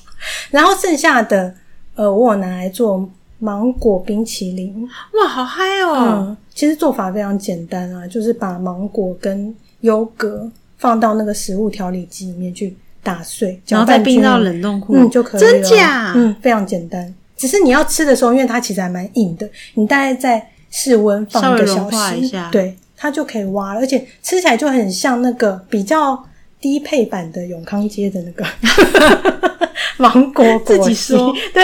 [0.49, 1.53] 然后剩下的，
[1.95, 3.07] 呃，我有拿来做
[3.39, 4.87] 芒果冰淇淋。
[5.13, 5.95] 哇，好嗨哦！
[5.99, 15.51] 嗯，其实做法非常简单啊，就是把芒果跟优格放到那个食物调理机里面去打碎，然后再冰到冷冻库，嗯，就可以了。
[15.51, 16.13] 真假？
[16.15, 17.13] 嗯，非常简单。
[17.35, 26.23] 只是你要吃的时候，因为它其实还蛮硬的，你大概在室温放一个小时，对，它就可以挖了，而且吃起来就很像那个比较
[26.61, 28.45] 低配版的永康街的那个。
[29.97, 31.63] 芒果果昔，自己说 对，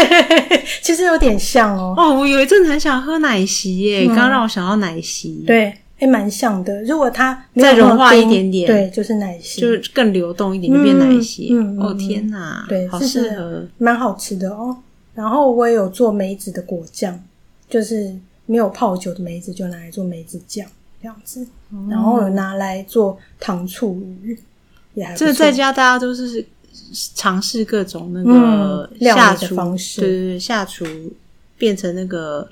[0.84, 1.96] 其实有点像哦。
[1.98, 6.82] 哦，我有一阵子很想喝奶昔耶，刚刚、嗯、让我想到奶昔，对，还蛮像的。
[6.84, 11.50] 如果它再融化一点点，对，就是奶昔，就是更流动一点，就变奶昔。
[11.52, 14.76] 嗯，嗯哦天哪，对，好适合，蛮好吃的哦。
[15.14, 17.22] 然后我也有做梅子的果酱，
[17.70, 20.66] 就是没有泡酒的梅子，就拿来做梅子酱
[21.02, 21.46] 这样子。
[21.72, 24.40] 嗯、然后有拿来做糖醋鱼，
[24.94, 26.46] 也还这在家大家都是。
[27.14, 30.86] 尝试各种那个下厨、嗯、方式，对对对，下厨
[31.58, 32.48] 变成那个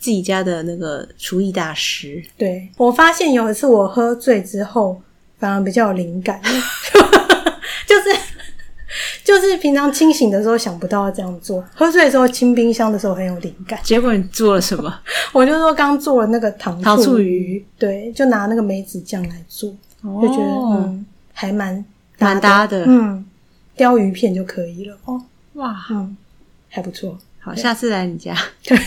[0.00, 2.20] 自己家的那个厨艺大师。
[2.36, 5.00] 对，我发现有一次我喝醉之后，
[5.38, 6.40] 反而比较有灵感，
[7.86, 8.18] 就是
[9.22, 13.78] 就是平常清醒的时候想不到要这样做，喝醉的时候清冰箱的时候很有灵感。
[13.84, 14.92] 结果你做了什么？
[15.32, 19.70] 我就说刚做了那个糖醋鱼，醋鱼对，就拿那个梅子酱来做，
[20.02, 21.84] 哦、就觉得嗯还蛮
[22.18, 23.24] 蛮搭的，嗯。
[23.76, 25.18] 鯛鱼片就可以了哦，
[25.54, 26.14] 哇，嗯，
[26.68, 27.16] 还不错。
[27.38, 28.36] 好，下次来你家。
[28.62, 28.78] 对，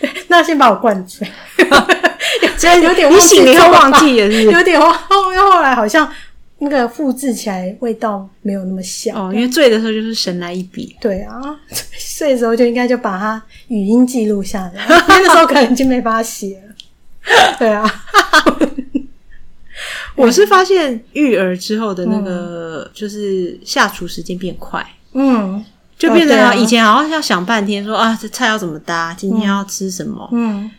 [0.00, 1.26] 对， 那先把我灌醉。
[2.82, 4.42] 有点，你醒了以后忘记也是？
[4.44, 6.12] 有点忘，后后来好像
[6.58, 9.32] 那个复制起来味道没有那么香哦。
[9.32, 10.94] 因为醉的时候就是神来一笔。
[11.00, 11.40] 对啊，
[12.16, 16.74] 醉的时候就应该就把它语音记录下来，那个时候可能就没法写了。
[17.58, 17.88] 对啊，
[20.16, 24.84] 我是发现育儿之后的那个、嗯、就是下厨时间变快。
[25.12, 25.64] 嗯。
[25.98, 30.28] 就变成以前好像要想半天说，说、哦、啊，这菜要怎么搭，今天要吃什么？
[30.32, 30.70] 嗯，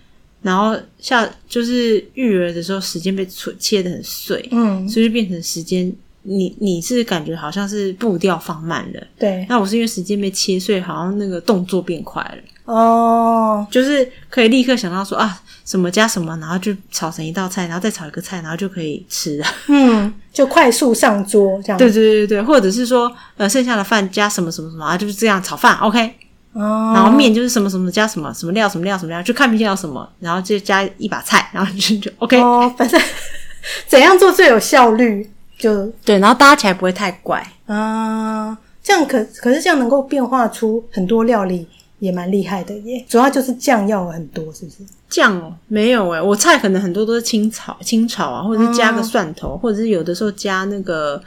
[0.41, 3.27] 然后下就是育儿的时候，时间被
[3.59, 5.93] 切的很碎，嗯，所以就变成时间，
[6.23, 9.45] 你你是感觉好像是步调放慢了，对。
[9.49, 15.41] 那我是因为时间被切碎，好像那个动作变快了，哦，就是可以立刻想到说啊。
[15.65, 19.45] 什么加什么，然后就炒成一道菜，然后再炒一个菜，然后就可以吃了。
[19.67, 21.77] 嗯，就快速上桌这样。
[21.77, 26.15] 对对对对，或者是说，呃，剩下的饭加什么什么什么啊，就是这样炒饭，OK。
[26.53, 26.93] 哦。
[26.95, 32.39] 然后面就是什么什么加什么什么料什么料什么料，就看明天要什么，然后就加一把菜，然后就就 OK。
[32.39, 32.97] 哦，反正
[33.85, 38.57] 怎样做最有效率就对，然后搭起来不会太怪啊。
[38.81, 41.67] 这样可可是这样能够变化出很多料理。
[41.99, 44.77] 也蛮厉害的耶，主要就是酱要很多，是不是？
[45.09, 51.21] 酱哦，没有哎，我菜可能很多都是清炒、清炒啊，或者是加个蒜头，嗯、或者是有的时候加那个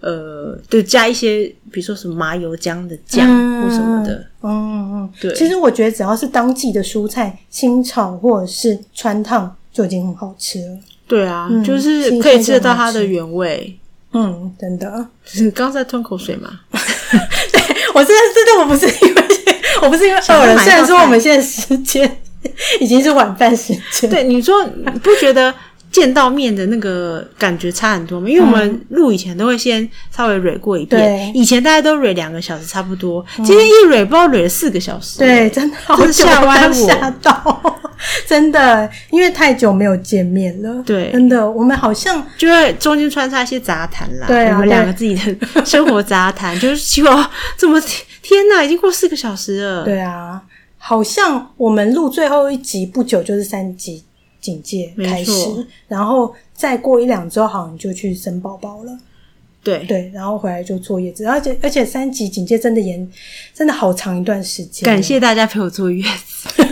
[0.00, 3.26] 呃，对，加一些比如说什么麻油姜的酱
[3.62, 4.14] 或什么的。
[4.42, 5.32] 嗯嗯，嗯对。
[5.34, 10.78] 其实我觉得只要是当季的蔬菜，清炒或者是穿烫就已经很好吃了。
[11.08, 13.78] 对啊，嗯、就是可以吃得到它的原味。
[14.12, 15.06] 嗯，真的。
[15.40, 16.60] 你刚在吞口水吗？
[16.70, 17.60] 对，
[17.94, 19.22] 我真的，真的，我不是因为。
[19.82, 22.20] 我不是因为饿了，虽然说我们现在时间
[22.80, 24.10] 已经是晚饭时间。
[24.10, 25.54] 对，你说你不觉得
[25.92, 28.28] 见到面的那个感觉差很多嘛？
[28.28, 35.18] 因为我们录以前都会先稍微蕊过一遍，对以前大家都蕊两个小时差不多，嗯、今天一蕊不知道蕊了四个小时。
[35.18, 37.80] 对，真的好久，吓歪我，吓到，
[38.26, 40.82] 真的，因为太久没有见面了。
[40.84, 44.26] 对，真的，我们好像就会中间穿插一些杂谈啦。
[44.26, 47.80] 对啊，我们两个自己的生活杂谈，就是希望怎么。
[48.22, 49.84] 天呐，已经过四个小时了。
[49.84, 50.40] 对啊，
[50.78, 54.04] 好像我们录最后一集不久就是三级
[54.42, 55.32] 警戒开始，
[55.88, 58.98] 然后再过一两周好像就去生宝宝了。
[59.64, 63.08] 对对，然后回来就坐月子，而且而且三级警戒真的严，
[63.54, 64.84] 真的好长一段时间。
[64.84, 66.48] 感谢大家陪我坐月子。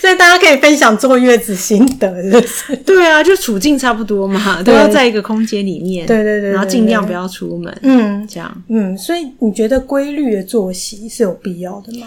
[0.00, 2.76] 所以大家可以分享坐月子心得，是不是？
[2.78, 12.06] 对啊，就处境差不多嘛，都要在一个空间里面，对对对，然后尽量不要出门，嗯，这样，嗯，所以你觉得规律的作息是有必要的吗？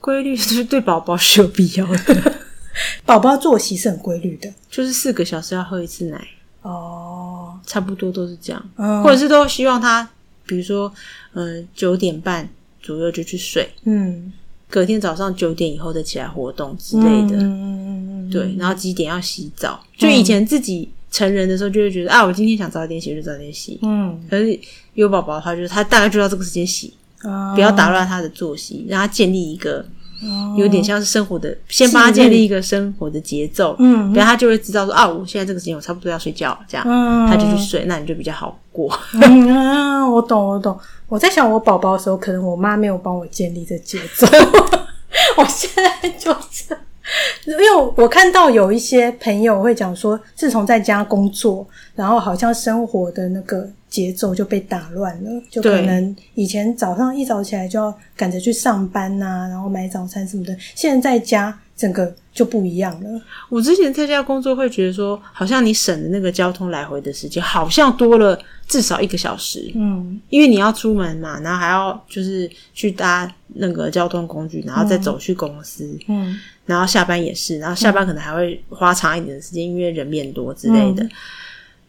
[0.00, 2.32] 规律是对宝宝是有必要的，
[3.04, 6.28] 宝宝作息是很规律的，就是四个小时要喝一次奶，
[6.62, 10.08] 哦，差不多都是这样，嗯，或者是都希望他，
[10.46, 10.92] 比如说，
[11.32, 12.48] 呃，九点半
[12.80, 14.32] 左右就去睡，嗯。
[14.70, 19.82] 隔天早上九点以后再起来活动之类的，嗯、对，然后几点要洗澡？
[19.82, 23.78] 嗯、就以前自己成人的时候，就会觉得啊，我今天想早点洗就早点洗。
[23.80, 24.60] 嗯，可是
[24.92, 26.92] 有宝宝的话，就是他大概就要这个时间洗，
[27.22, 29.82] 哦、不要打乱他的作息，让他建立一个
[30.56, 33.76] 有点像是生活的，哦、先帮他建立一个生活的节奏。
[33.78, 38.92] 嗯，然后他就会知道说啊，我现在这个时间我差不多要睡觉，这样，嗯、他就去睡，那你就比较好过。
[39.22, 40.78] 嗯啊，我懂，我懂。
[41.08, 44.26] 我在想，我宝宝的时候，可能我妈没有帮我建立这节奏。
[45.36, 46.76] 我现在就是，
[47.46, 61.58] 因为我看到有一些朋友会讲说，自从在家工作，然后好像生活的那个节奏就被打乱了，就可能以前早上一早起来就要赶着去上班呐、啊，然后买早餐什么的，现在在家。
[61.78, 63.22] 整个就不一样了。
[63.48, 68.36] 我之前在家工作会觉得说，好像你省的那个交通来回的时间，好像多了
[68.66, 69.70] 至少一个小时。
[69.76, 75.88] 嗯，因为你要出门嘛，然后还要就是去搭那个交通工具，然后再走去公司。
[76.08, 76.36] 嗯，
[76.68, 81.02] 然后下班也是，然后下班可能还会花长一点的时间，因为人变多之类的。
[81.02, 81.10] 嗯，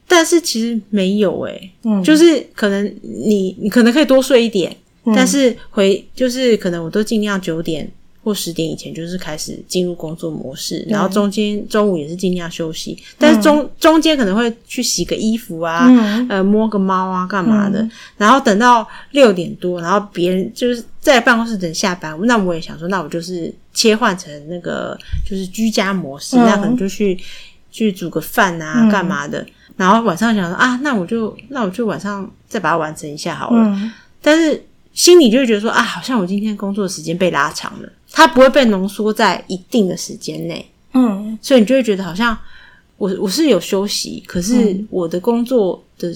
[0.08, 7.92] 但是其实没有诶，嗯，就是可能你你可能可以多睡一点，嗯，但是回就是可能我都尽量九点。
[8.22, 15.88] 或十点以前就是开始进入工作模式，然后中间中午也是尽量休息，但是中中间可能会去洗个衣服啊，
[16.28, 27.18] 呃摸个猫啊干嘛的，然后等到六点多，然后别人就是在办公室等下班，那我也想说，那我就是切换成那个就是居家模式，那可能就去
[27.72, 29.46] 去煮个饭啊干嘛的，
[29.78, 34.62] 然后晚上想说啊，那我就那我就晚上再把它完成一下好了，但是
[34.92, 37.90] 心里就会觉得说啊，好像我今天工作的时间被拉长了。
[38.12, 42.38] 它不会被浓缩在一定的时间内，嗯，所以你就会觉得好像
[42.98, 46.14] 我我是有休息，可是我的工作的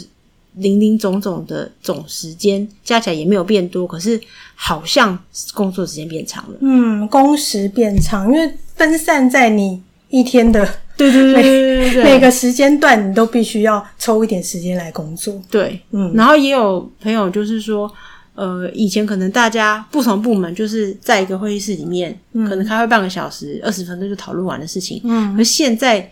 [0.55, 4.19] 林林总总的总时间加起来也没有变多，可是
[4.55, 5.17] 好像
[5.53, 10.63] 工作时间变长了，嗯，工时变长，因为分散在你一天的
[10.95, 15.41] 对对对对对， 每个时间段你都必须要抽一点时间来工作。
[15.49, 17.91] 对，嗯，然后也有朋友就是说，
[18.35, 26.11] 呃，以前可能大家不同部门就是在一个会议室里面，嗯、可能开会半个小时、二十分钟就讨论完的事情，嗯，而现在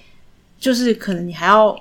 [0.60, 1.78] 就是可能你还要。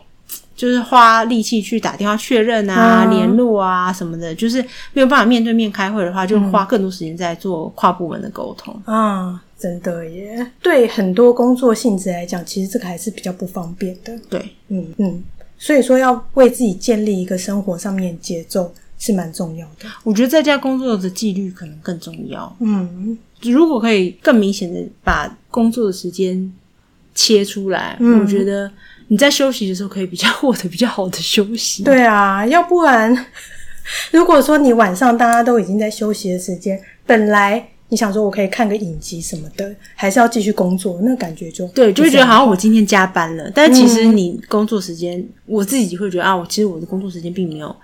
[0.60, 8.74] 就是花力气去打电话确认啊、嗯、联络啊什么的，就是没有办法面对面开会的话，就花更多时间在做跨部门的沟通。
[8.84, 10.46] 啊、嗯，真的耶！
[10.60, 14.12] 对很多工作性质来讲，其实这个还是比较不方便的。
[14.28, 14.38] 对，
[14.68, 15.24] 嗯嗯，
[15.56, 19.88] 所以说要为自己建立一个生活上面节奏是蛮重要的。
[20.02, 22.54] 我觉得在家工作的纪律可能更重要。
[22.60, 26.52] 嗯，如果可以更明显的把工作的时间
[27.14, 28.70] 切出来，嗯、我觉得。
[29.10, 31.82] 你在休息的时候可以比较 获得比较好的休息。
[31.82, 33.26] 对啊，要不然
[34.12, 43.50] 如果说你晚上大家都已经在休息的时间，本来你想说我可以看个影集什么的，还是要继续工作，那感觉就对，就会觉得好像我今天加班了。
[43.52, 47.74] 但其实你工作时间，嗯、我自己会觉得啊，我其实我的工作时间并没有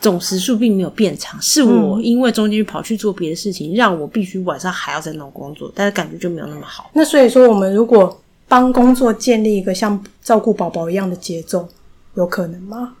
[0.00, 6.90] 总时数并没有变长，是我因为中间跑去做别的事情，让我必须晚上还要再弄工作，但是感觉就没有那么好。
[6.92, 8.21] 那所以说，我们如果
[8.52, 11.66] 帮工作建立一个像照顾宝宝一样的节奏，
[12.16, 12.92] 有可能吗？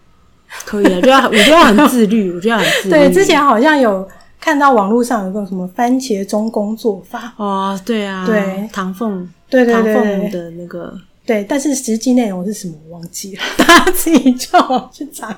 [0.64, 2.90] 可以啊，就要我觉得很自律，我觉得很自律。
[2.90, 4.08] 对，之前好像有
[4.40, 15.28] 看到网络上有个什么番茄钟工作法哦，对啊，对唐凤，对对对，唐凤的那个，对，但是实际内容是什么我忘记了， 大家自己叫我去查。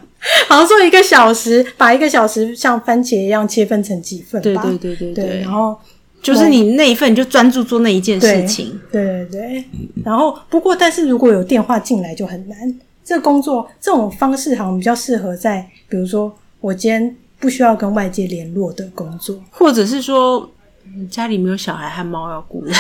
[0.48, 5.76] 好像说一个小时，把一个小时像番茄一样切分成几份吧，对对对对对，然后。
[6.24, 8.80] 就是你那一份，你就专注做那一件事情。
[8.90, 9.64] 对对对。
[10.02, 12.58] 然后，不过，但是如果有电话进来就很难。
[13.04, 20.50] 这个工作这种方式好像比较适合在，比如说我今天不需要跟外界联络的工作，或者是说
[21.10, 22.64] 家里没有小孩和猫要顾。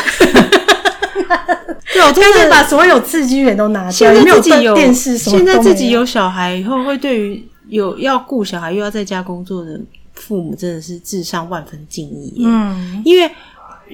[1.92, 3.92] 对，我真的把所有刺激源都拿掉。
[3.92, 9.78] 现在自己有电视，现在自己有小孩以后，会对于有要顾小孩又要在家工作的。
[10.24, 13.30] 父母真的是智商万分敬意，嗯，因为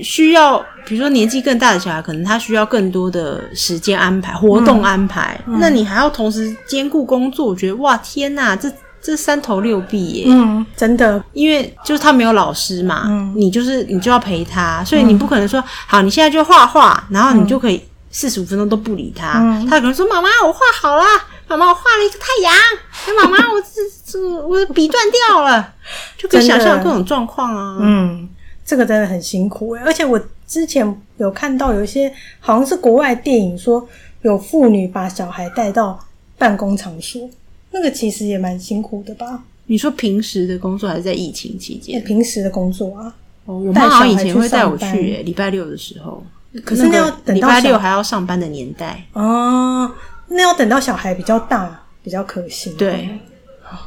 [0.00, 8.72] 需要，比如说年纪更大的小孩，可能他需要更多的时间安排、活动安排，嗯、那你还要同时兼顾工作，我觉得哇，天哪，这
[9.02, 21.04] 这三头六臂耶，嗯，真的，因为就是他没有老师嘛，嗯，你就是你就要陪他，所以你不可能说好，你现在就画画，然后你就可以四十五分钟都不理他，嗯、他可能说妈妈，我画好了。
[21.50, 22.54] 妈妈，我画了一个太阳。
[23.06, 25.74] 哎，妈妈，我这这我的笔断掉了，
[26.16, 27.78] 就可以想象各种状况啊。
[27.80, 28.28] 嗯，
[28.64, 29.82] 这个真的很辛苦诶。
[29.84, 33.86] 而且我之前有看到有一些好像是国外电影说，
[34.22, 35.98] 有妇女把小孩带到
[36.38, 37.28] 办公场所，
[37.72, 39.42] 那个其实也蛮辛苦的吧？
[39.66, 42.02] 你说平时的工作还是在疫情期间？
[42.04, 43.12] 平时的工作啊。
[43.46, 46.24] 哦，我妈好像以前会带我去，诶，礼拜六的时候。
[46.64, 49.90] 可是那要等到礼拜六还要上班的年代哦。
[50.30, 52.74] 那要等到小孩比较大，比较可行。
[52.76, 53.08] 对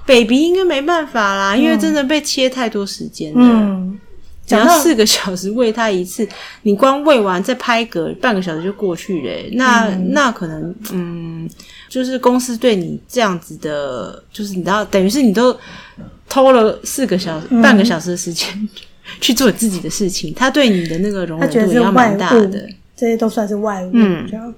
[0.06, 3.40] ，baby 应该没办法啦，嗯、因为真的被切太多时间了。
[3.40, 3.98] 嗯，
[4.46, 6.28] 只要四个小时喂他一次，
[6.64, 9.50] 你光喂完再拍嗝，半个小时就过去了。
[9.54, 11.50] 那、嗯、那可能，嗯，
[11.88, 15.58] 就是公司对你这样子的，就是你知道，等于是你都
[16.28, 18.70] 偷了四个小时、嗯、半个小时的时间
[19.22, 22.70] 去做自己的事情，他对你的那个容忍度也要蛮大的。
[22.96, 24.54] 这些都算是外物，嗯，这样。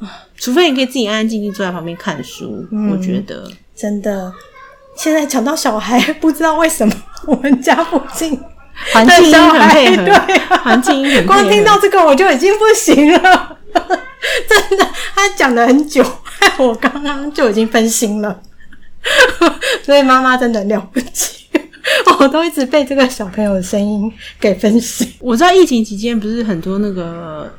[0.36, 4.32] 除非你可以自己安安静静坐在旁边看书，嗯、我觉得真的。
[4.96, 6.94] 现在讲到小孩， 不知道为什么
[7.26, 8.38] 我们家附近
[8.92, 11.26] 环境很配合，对、啊，环境。
[11.26, 14.84] 光听到这个我就已经不行了， 真的。
[15.14, 16.04] 他讲了很久，
[16.58, 18.40] 我刚刚就已经分心了。
[19.84, 21.46] 所以妈妈真的了不起，
[22.18, 25.12] 我都一直被这个小朋友的声音给分心。
[25.20, 27.52] 我知道疫情期间不是很多那个。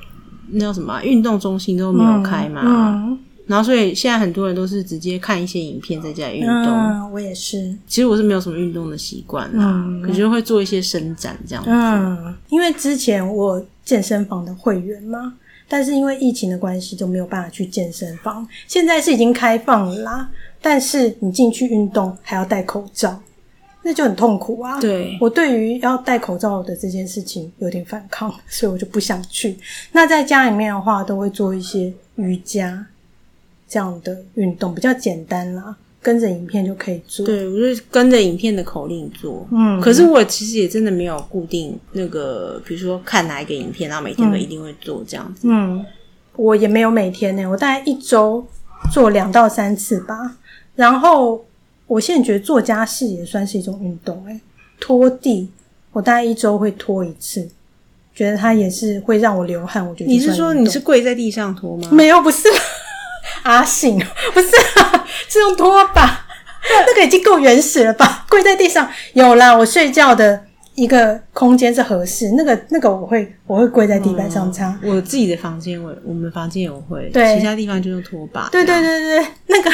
[0.52, 1.02] 那叫什么？
[1.04, 6.68] 运动中心都没有开嘛，嗯嗯、然后所以现在很多人都是直接看一些影片在家里运动。
[6.68, 7.76] 嗯，我也是。
[7.88, 11.70] 其实我是没有什么运动的习惯啦，嗯、可是会做一些伸展这样子。
[11.72, 15.34] 嗯，因为之前我健身房的会员嘛，
[15.68, 18.48] 但是因为疫情的关系就没有办法去健身房。
[18.68, 20.30] 现在是已经开放了啦，
[20.62, 23.20] 但是你进去运动还要戴口罩。
[23.90, 24.80] 那就很痛苦啊！
[24.80, 29.58] 对，我对于要戴口罩的这件事情有点反抗， 所以我就不想去。
[29.92, 32.86] 那在家里面的话，都会做一些瑜伽
[33.68, 37.26] 这样的运动，比较简单啦，跟着影片就可以做。
[37.26, 39.48] 对，我就跟着影片的口令做。
[39.52, 45.48] 嗯，可是我其实也真的没有固定那个，比如说看哪一个影片，然后每天都一定会做这样子。
[45.50, 45.84] 嗯，
[46.36, 48.46] 我也没有每天呢，我大概一周
[48.94, 50.38] 做两到三次吧，
[50.76, 51.44] 然后。
[51.90, 54.40] 我现在觉得做家事也算是一种运动，诶，
[54.80, 55.50] 拖地，
[55.92, 57.50] 我大概一周会拖一次，
[58.14, 59.86] 觉得它也是会让我流汗。
[59.86, 61.90] 我觉得你是说你是跪在地上拖吗？
[61.92, 62.48] 没有，不是
[63.42, 63.98] 阿信，
[64.34, 64.48] 不是，
[65.28, 66.28] 是用拖把。
[66.86, 68.26] 那个已经够原始了吧？
[68.30, 70.40] 跪在地上有啦，我睡觉的
[70.76, 72.32] 一个空间是合适。
[72.38, 74.78] 那个那个我会我会跪在地板上擦。
[74.84, 78.48] 嗯、我自己的房间我我们房间也会，对，其他地方就用拖把。
[78.52, 79.72] 对对对对，那个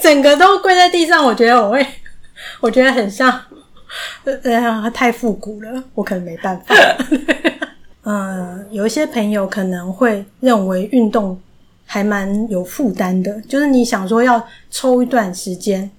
[0.00, 1.86] 整个都跪在地上，我觉得我会，
[2.60, 3.40] 我觉得很像，
[4.24, 6.74] 呃，太复古了，我可能没办法。
[8.04, 11.40] 嗯， 有一些朋友可能会认为运动。
[11.84, 15.90] 还蛮有负担的，就是你想说要抽一段时间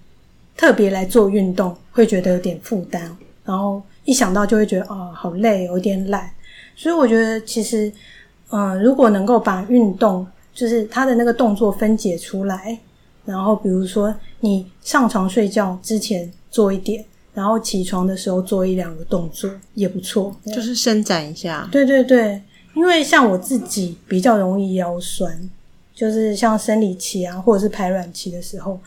[0.57, 2.99] 特别来做运动，会觉得有点负担，
[3.45, 6.27] 然后一想到就会觉得哦，好累，有点懒。
[6.75, 7.91] 所以我觉得其实，
[8.49, 12.75] 嗯、呃，如果能够把运动就是他的那个动作分解出来，
[13.25, 17.03] 然后比如说你上床睡觉之前做一点，
[17.33, 21.67] 然后起床的时候做一两个动作也不错，就是伸展一下。
[21.71, 22.41] 对对对，
[22.73, 25.49] 因为像我自己比较容易腰酸。
[25.95, 28.79] 就是像生理期啊，或者是排卵期的时候，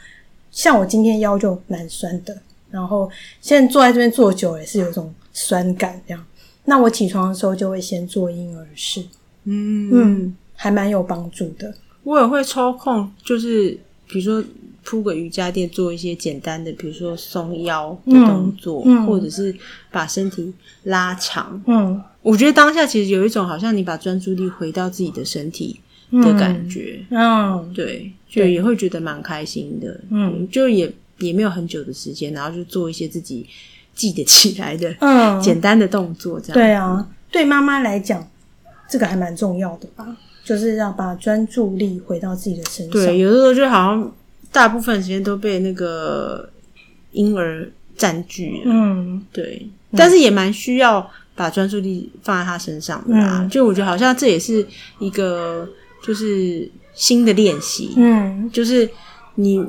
[0.51, 2.37] 像我今天腰就蛮酸的，
[2.69, 3.09] 然后
[3.41, 6.27] 现在坐在这边坐久了也是有种酸感这样。
[6.65, 9.01] 那我起床的时候就会先做婴儿式，
[9.45, 11.73] 嗯嗯，还蛮有帮助的。
[12.03, 14.43] 我也会抽空，就是比如说
[14.85, 19.55] 铺个瑜伽垫，做一些简单的，比如说松腰的动作，嗯嗯、或者是
[19.91, 20.53] 把身体
[20.85, 21.63] 拉长。
[21.67, 25.81] 嗯，我觉得当下其实有一种好像你把专注力回到自己的身体。
[26.09, 33.45] 的感觉，嗯，对，就也会觉得蛮开心的，嗯，就也也没有很久的时间，然后就做一些自己
[33.93, 38.25] 记得起来的，嗯，简单的动作，这样，对啊，对妈妈来讲，
[38.89, 40.17] 这个还蛮重要的吧，
[40.47, 42.93] 就是要把专注力回到自己的身上。
[42.93, 44.13] 对，有的时候就好像
[44.51, 46.49] 大部分时间都被那个
[47.13, 47.69] 婴儿
[47.99, 54.67] 占据了，嗯，对，但是也蛮需要把专注力放在他身上的啦，嗯，就我觉得好像这也是
[55.01, 55.69] 一个。
[56.05, 58.89] 就是新的练习，嗯，就是
[59.35, 59.61] 你，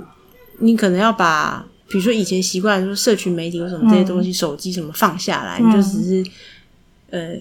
[0.60, 6.32] 你可能要把，比如说以前习惯说社群媒体或什么这些东西，嗯、手机什么放下来，嗯、你就只是
[7.10, 7.34] 呃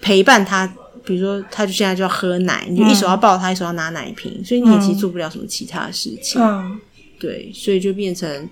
[0.00, 0.72] 陪伴他，
[1.06, 6.78] 比如说他就现在就要喝奶，你就一手要抱他，嗯、一手要拿奶瓶，所以你也其实做不了什么其他的事情，嗯，
[7.18, 8.48] 对，所以就变成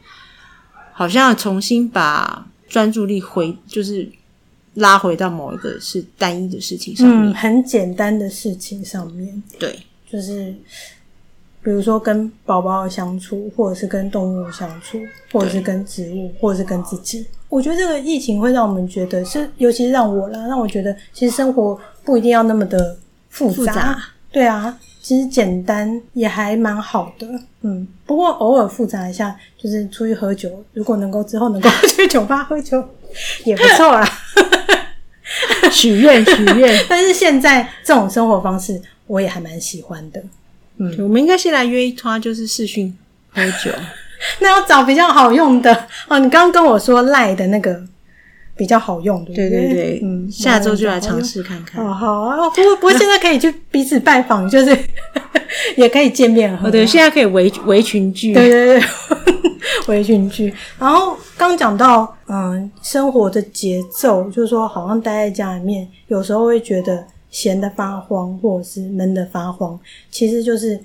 [0.92, 4.08] 好像重新把专注力回，就是。
[4.78, 9.78] 拉回到某一个是单一的事情上面，嗯，很简单的事情上面，对，
[10.10, 10.52] 就是
[11.62, 14.98] 比如说跟宝宝相处，或者是跟动物相处，
[15.30, 17.24] 或者是跟植物，或者是跟自己。
[17.48, 22.96] 我觉得这个疫情会让我们觉得是，尤其是让我啦，让我觉得其实生活不一定要那么的
[23.30, 23.98] 复杂，复杂，
[24.30, 27.26] 对啊，其实简单也还蛮好的，
[27.62, 32.86] 嗯，不过偶尔复杂一下，就是出去喝酒，如果能够之后能够去酒吧喝酒
[33.44, 34.06] 也不错 啦。
[35.72, 40.22] 许愿许愿， 但是现在这种生活方式我也还蛮喜欢的。
[40.76, 42.96] 嗯，我们应该先来约一摊，就是视讯
[43.30, 43.70] 喝酒。
[44.40, 46.18] 那要找比较好用的哦。
[46.18, 47.82] 你刚刚跟我说赖的那个
[48.56, 49.50] 比较好用，对不对？
[49.50, 51.84] 对对对， 嗯，下周就来尝试看看。
[51.84, 54.76] 哦，好啊，不过不过现在可以去彼此拜访，就是
[55.76, 56.70] 也可以见面哦。
[56.70, 58.32] 对，现在可以围围群聚。
[58.34, 58.86] 对对对。
[59.88, 69.78] 围裙聚，然后刚讲到，嗯，生活的节奏，就是说，好像待在家里面，有时候会觉得闲得发慌，或者是闷得发慌，
[70.10, 70.78] 其实就是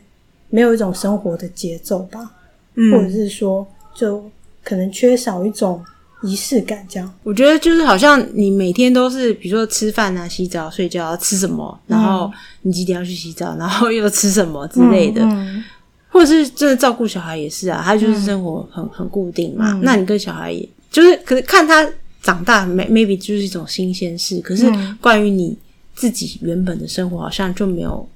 [0.50, 2.32] 没有一种生活的节奏吧，
[2.76, 4.24] 嗯，或者是说，就
[4.64, 5.82] 可能缺少一种
[6.24, 7.14] 仪式感，这样。
[7.24, 15.22] 我觉得就是好像你每天都是，比如说吃饭啊、洗澡、睡觉，要吃什么，然后你几点要去洗澡，然后又吃什么之类的。
[15.24, 15.64] 嗯嗯
[16.12, 19.74] 或者是真的照顾小孩也是啊，他就是生活很很固定嘛。
[19.74, 21.88] 嗯、那你跟小孩也就是，可是看他
[22.24, 24.42] 长大，maybe 就是一种新鲜事。
[24.42, 24.66] 可是
[25.00, 25.56] 关于你
[25.94, 28.10] 自己原本的生活，好像就没有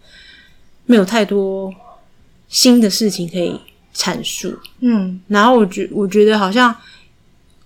[0.87, 1.71] 没有太多
[2.49, 3.57] 新的事情可以
[3.95, 4.51] 阐述。
[4.79, 6.75] 嗯，然后我觉我觉得好像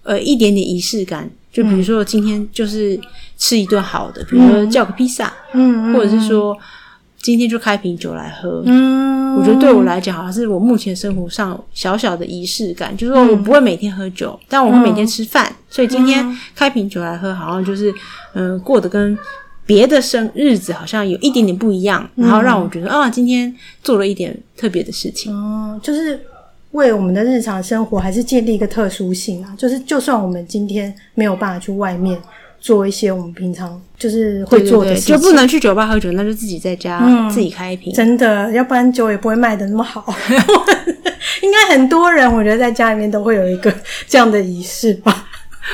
[0.08, 2.99] 呃一点点仪式感，就比如说今天就是
[3.38, 6.58] 吃一顿好的，比如说叫个披萨，嗯，或者是说。
[7.20, 17.93] 今天就开瓶酒来喝，嗯，我觉得对我来讲，好像是我目前生活上小小的仪式感，就是说我不会每天喝酒，但我会每天吃饭，所以今天开瓶酒来喝，好像就是
[18.34, 19.18] 嗯，过得跟
[19.66, 23.53] 别的生日子好像有一点点不一样，然后让我觉得啊，今天
[23.84, 26.18] 做了一点特别的事情，哦，就是
[26.72, 32.18] 为我们的日常生活还是建立一个特殊性啊，就是就算我们今天没有办法去外面。
[32.59, 37.93] 做一些我们平常就是会做的事情，对对对，就不能去酒吧喝酒，那就自己在家、嗯、自己开一瓶。
[37.93, 40.03] 真的，要不然酒也不会卖的那么好。
[41.43, 43.72] 应该很多人，我觉得在家里面都会有一个
[44.07, 45.26] 这样的仪式吧。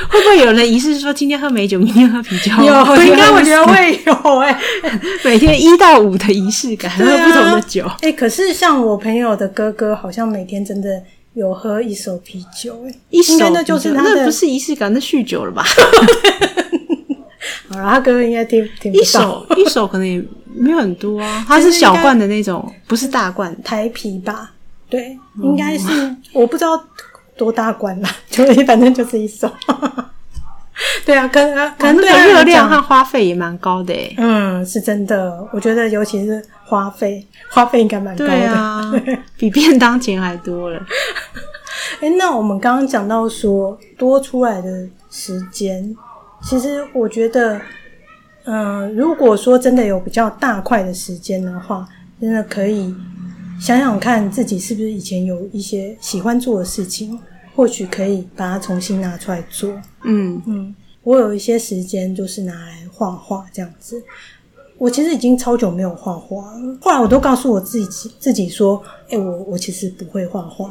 [0.08, 2.50] 会不会有人仪式说今天喝美酒，明天喝啤酒？
[2.62, 4.60] 有，应该我觉得会有哎、欸。
[5.24, 7.86] 每天一到五的仪式感，喝不同的酒。
[8.00, 11.00] 哎、欸，可是像我朋友的哥哥，好像每天真的
[11.34, 15.64] 有喝一手啤酒、欸，哎，一手应该那就是那不是仪式感，那酗酒了吧？
[17.68, 19.02] 好了，他哥哥应该听听不到。
[19.02, 20.20] 一手一手可能也
[20.52, 24.50] 没有很多啊， 他是小罐的那种，不是大罐台啤吧？
[24.90, 26.82] 对，应该是、嗯、我不知道。
[27.36, 28.10] 多大罐啦？
[28.28, 29.50] 就是反正就是一首。
[31.06, 34.14] 对啊，可能可能那个热量和花费也蛮高的诶。
[34.18, 35.46] 嗯，是真的。
[35.52, 38.30] 我觉得尤其是花费， 花费应该蛮高的。
[38.30, 38.92] 对啊，
[39.36, 40.78] 比便当钱还多了。
[42.00, 45.94] 哎、欸，那我们刚刚讲到说多出来的时间，
[46.42, 47.60] 其实我觉得，
[48.44, 51.86] 嗯、呃，如果说真的有比较大块的时间的话，
[52.20, 52.94] 真的可以。
[53.64, 57.18] 想想看自己是不是以前有一些喜欢做的事情，
[57.56, 59.72] 或许可以把它重新拿出来做。
[60.02, 64.02] 嗯嗯，我有一些时间就是拿来画画这样子。
[64.76, 66.78] 我其实已经超久没有画画了。
[66.82, 70.70] 后来我都告诉我自己自己说：“哎、欸，我我其实不会画画，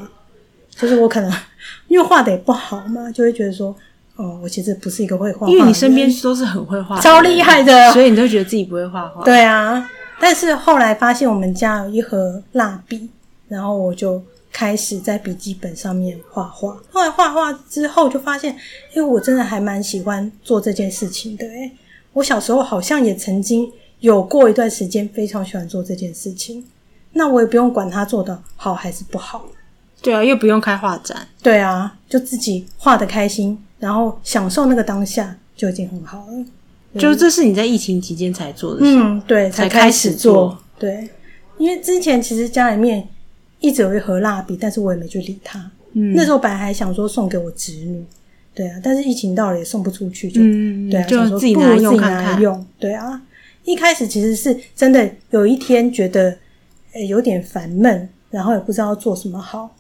[0.70, 1.34] 就是我可能
[1.90, 3.76] 因为画的也不好嘛，就会觉得说，
[4.18, 5.52] 哦，我其实不是一个会画画。
[5.52, 9.24] 因为你身边都是很会画，超厉害的，所以你都觉得自己不会画画。
[9.24, 9.90] 对啊。”
[10.20, 13.10] 但是后来发现我们家有一盒蜡笔，
[13.48, 16.78] 然后我就开始在笔记本上面画画。
[16.92, 18.56] 后来画画之后就发现，
[18.96, 21.46] 因为我真的还蛮喜欢做这件事情的。
[21.46, 21.72] 诶，
[22.14, 26.64] 我小时候好像也曾经有过一段时间非常喜欢做这件事情。
[27.12, 29.46] 那我也不用管它做的好还是不好。
[30.02, 31.28] 对啊，又不用开画展。
[31.42, 36.46] 对啊，就自己画的开心，然后享受那个当下就已经很好了。
[37.00, 41.10] 就这是你在疫情期间才做的事，嗯，对，才开始做，对，
[41.58, 43.08] 因为之前其实家里面
[43.60, 45.60] 一直有一盒蜡笔，但是我也没去理它。
[45.94, 48.04] 嗯，那时候本来还想说送给我侄女，
[48.54, 53.22] 对啊，但是疫情到了也送不出去，就、嗯、对啊，就自己拿用看看，用，对啊。
[53.64, 56.38] 一开始其实是真的有一天觉得
[56.92, 59.74] 诶有点烦闷，然后也不知道做什么好，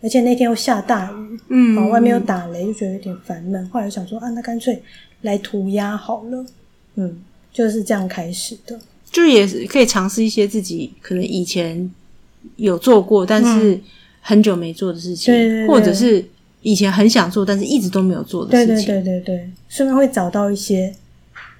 [0.00, 3.68] 而且那天又下大雨，嗯，然后外面又打雷，就觉得有点烦闷。
[3.68, 4.80] 后来想说啊，那干脆。
[5.22, 6.44] 来涂鸦好了，
[6.96, 7.18] 嗯，
[7.52, 8.78] 就是这样开始的，
[9.10, 11.90] 就也是可以尝试一些自己可能以前
[12.56, 13.80] 有做过，但是
[14.20, 16.24] 很久没做的事情，嗯、对对对，或者是
[16.62, 20.94] 以前很想做，但是一直都没有做的事情，对对对对对，顺便会找到一些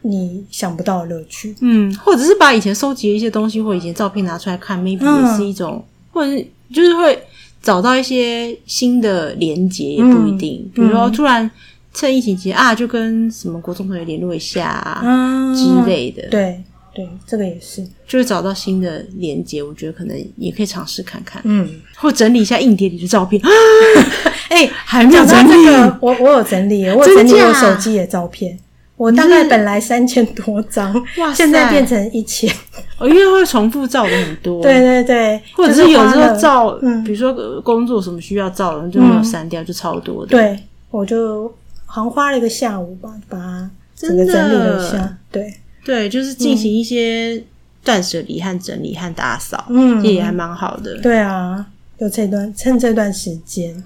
[0.02, 7.20] 你想不到的乐趣，嗯，或者是把以前收集的一些东西或以前照片拿出来看，maybe 也是一种，嗯、或者是就是会
[7.62, 11.50] 找到一些新的连接，也不一定，嗯、比如说突然。
[11.96, 16.28] 趁疫情期间啊，就跟什么国中同学联络一下啊、嗯、之类的。
[16.28, 16.62] 对
[16.94, 21.40] 对，这个也是，就是找到新的连接，我觉得可能也可以尝试看看。
[21.44, 23.40] 嗯，或整理一下硬碟里的照片。
[24.48, 25.64] 哎、欸，还没有整理。
[25.64, 28.58] 这个、我我有整理，我有整理我手机的照片。
[28.96, 32.50] 我大概本来三千多张，哇塞，现在变成一千。
[32.98, 34.62] 哦，因为会重复照的很多。
[34.62, 40.30] 对对对，或者是有时候照，嗯、比如说工作什么需要照的，就没有删掉，就超多的。
[40.30, 40.58] 对，
[40.90, 41.52] 我就。
[41.86, 45.16] 好像花了一个下午吧，把它整个整理了一下。
[45.30, 47.42] 对对，就是进行一些
[47.82, 51.00] 断舍离和整理和打扫，嗯，也还蛮好的。
[51.00, 51.64] 对啊，
[51.98, 53.82] 就这段趁这段时间，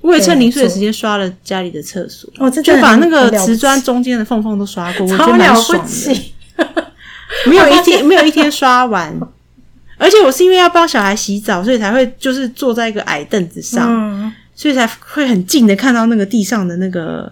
[0.00, 6.32] 我也趁零碎的时间刷了家里的厕所，哦，就把那个瓷砖中间的缝缝都刷过，我觉得蛮爽的。
[7.46, 9.18] 没有一天没有一天刷完，
[9.96, 13.88] 而且我是因为要帮小孩洗澡，所以才会就是坐在一个矮凳子上。
[13.90, 17.30] 嗯所以才会很近的看到那个地上的那个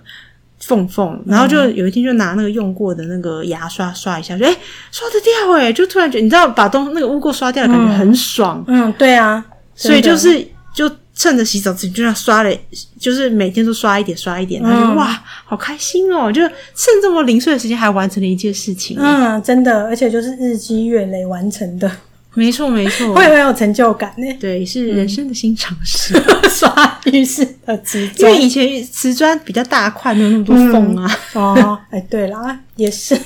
[0.59, 4.59] 缝缝，然后就有一天就拿那个用过的那个牙刷刷一下，就诶、欸、
[4.91, 8.63] 刷得掉诶，就突然觉得你知道把东那个污垢刷掉的感觉很爽。
[8.69, 9.45] 嗯，嗯，对啊，
[9.75, 12.55] 所以就是就趁着洗澡之前就要刷了，
[12.99, 18.97] 就是每天都刷一点刷一点，然后就、嗯、哇好开心哦，就趁这么零碎的时间还完成了一件事情。
[19.01, 21.91] 嗯，真的，而且就是日积月累完成的。
[22.35, 24.25] 没错，没错，会很有成就感呢。
[24.41, 26.15] 对，是人生的新尝试。
[26.51, 31.19] 刷浴室的瓷砖，因为以前瓷砖比较大块，没有那么多缝啊。
[31.35, 33.19] 哦，哎，对啦，也是。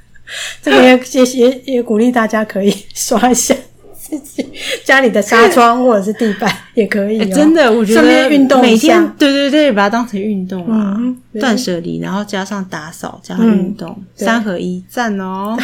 [0.62, 3.54] 这个也也也也鼓励大家可以刷一下
[4.00, 4.46] 自己
[4.84, 7.18] 家里的纱窗或者是地板，也可以。
[7.30, 10.98] 真的，我觉得运动每天对对对，把它当成运动啊，
[11.38, 15.56] 断舍离，然后加上打扫加上运动，三合一，赞哦。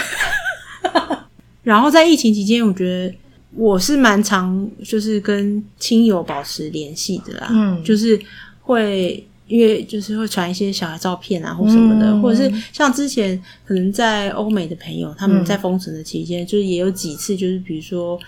[1.69, 3.15] 然后在疫情期间，我觉得
[3.55, 8.19] 我是蛮常就是跟亲友保持联系的啦，嗯，就是
[8.63, 18.19] 会因为就是会传一些小孩照片啊或什么的，嗯、或者是像之前可能在欧美的朋友，他们在封城的期间，嗯、就是也有几次就是比如说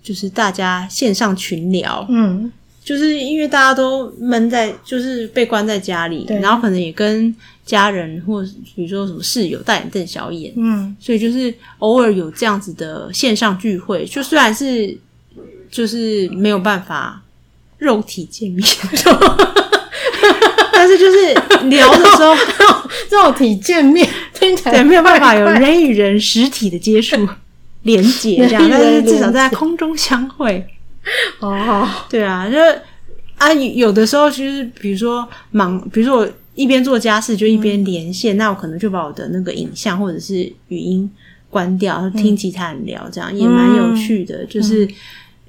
[0.00, 2.52] 就是大家线上群聊，嗯，
[2.84, 8.42] 就是因为大家都闷在，就是被关在家里，然后可能也跟家人或
[8.76, 14.94] 比如说什么室友大眼瞪小眼，嗯，所以就是偶尔有这样子的线上聚会，就虽然是
[15.70, 17.22] 就是没有办法
[17.78, 18.62] 肉体见面，
[20.70, 21.32] 但是就是
[21.68, 22.34] 聊的时候
[23.10, 24.06] 肉体见面，
[24.38, 27.26] 听起来对没有办法有人与人实体的接触
[27.84, 30.66] 连接这样， 但是至少在空中相会。
[31.40, 32.56] 哦，对啊，就
[33.36, 41.10] 啊，有的时候其实，比如说忙，比如说我一边做家事就一边连线，嗯、那我可能就把我的那个影像或者是语音
[41.50, 44.38] 关掉，嗯、听其他人聊，这样也蛮有趣的。
[44.44, 44.86] 嗯、就是，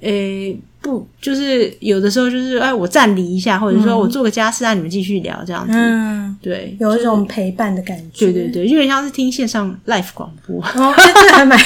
[0.00, 5.72] 诶、欸，不，就是有的时候就是，哎，我暂离一下，或者说我做个家事，让你们继续聊，这样子。
[5.74, 8.26] 嗯，对，有一种陪伴的感觉。
[8.26, 10.60] 对对对，有点像是听线上 live 广播。
[10.62, 11.58] 哦，这还蛮。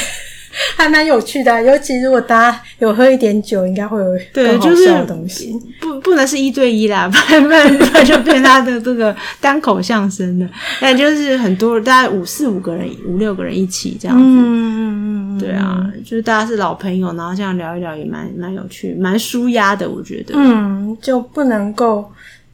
[0.77, 5.53] 还蛮有趣的、啊，尤其如果大家有喝一点酒，应该会有更好笑的东西。
[5.53, 10.49] 就是、不不能是一对一啦，不然不然就变他的这个单口相声了。
[10.81, 14.23] 但就是很多大概五四五个人、五六个人一起这样子。
[14.23, 20.35] 嗯嗯嗯，对啊，就是大家是老朋友，然后这样聊一聊也蛮蛮有趣，蛮舒压的，我觉得。
[20.37, 22.11] 嗯，就不能够。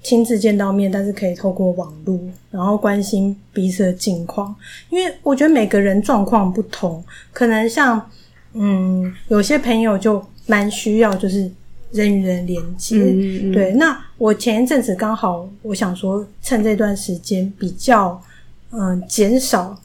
[0.07, 2.17] 亲自见到面，但是可以透过网络，
[2.53, 4.55] 然后关心彼此的近况。
[4.89, 7.03] 因为我觉得每个人状况不同，
[7.33, 8.01] 可能像
[8.53, 11.51] 嗯，有些朋友就蛮需要就是
[11.91, 12.95] 人与人连接。
[12.97, 18.23] 嗯嗯对，那我前一阵子刚好我想说，趁这段时间比较
[18.71, 19.77] 嗯减少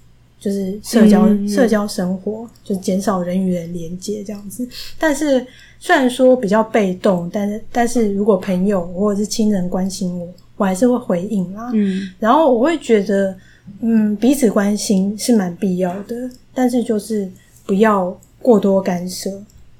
[0.41, 4.67] 就是社交社交生活，就减少人与人连接这样子，
[4.99, 5.47] 但是。
[5.83, 10.27] 虽然说比较被动，但是但是如果朋友或者是亲人关心我，
[10.57, 11.71] 我还是会回应啦。
[11.73, 13.35] 嗯，然后我会觉得，
[13.79, 17.27] 嗯，彼此关心是蛮必要的，但是就是
[17.65, 19.31] 不要过多干涉。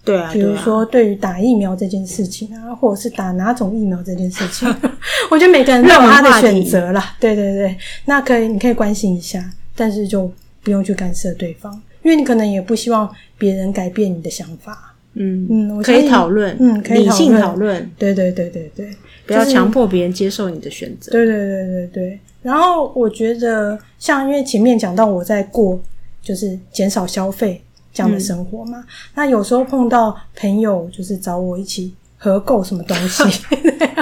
[0.03, 4.67] 对啊，比如说对于打疫苗这件事情啊，或者是打哪种疫苗这件事情，
[5.29, 7.15] 我觉得每个人都有他的选择啦。
[7.19, 10.31] 对对对，那可以，你可以关心一下，但是就
[10.63, 14.87] 不用去干涉对方，因为你可能也不希望别人改变你的想法。
[15.13, 18.95] 嗯嗯，可以讨论，嗯，可以理性讨论，对对对对对，
[19.25, 21.11] 不要强迫别人接受你的选择。
[21.11, 22.19] 对对对对对。
[22.41, 25.77] 然后我觉得，像因为前面讲到我在过
[26.21, 27.61] 就是减少消费
[27.93, 28.85] 这样的生活嘛，嗯、
[29.15, 33.23] 那有时候碰到朋友就是找我一起合购什么东西，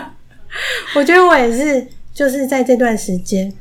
[0.96, 3.52] 我觉得我也是就是在这段时间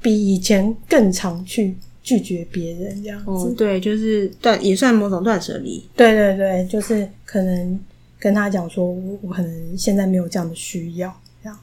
[0.00, 1.76] 比以前更常去。
[2.04, 5.82] 拒绝别人这样子，哦，对，就是断也算某种断舍离。
[5.96, 7.80] 对对对，就是可能
[8.18, 11.58] 跟他讲说，我我可能现在没有这样的需要，这样。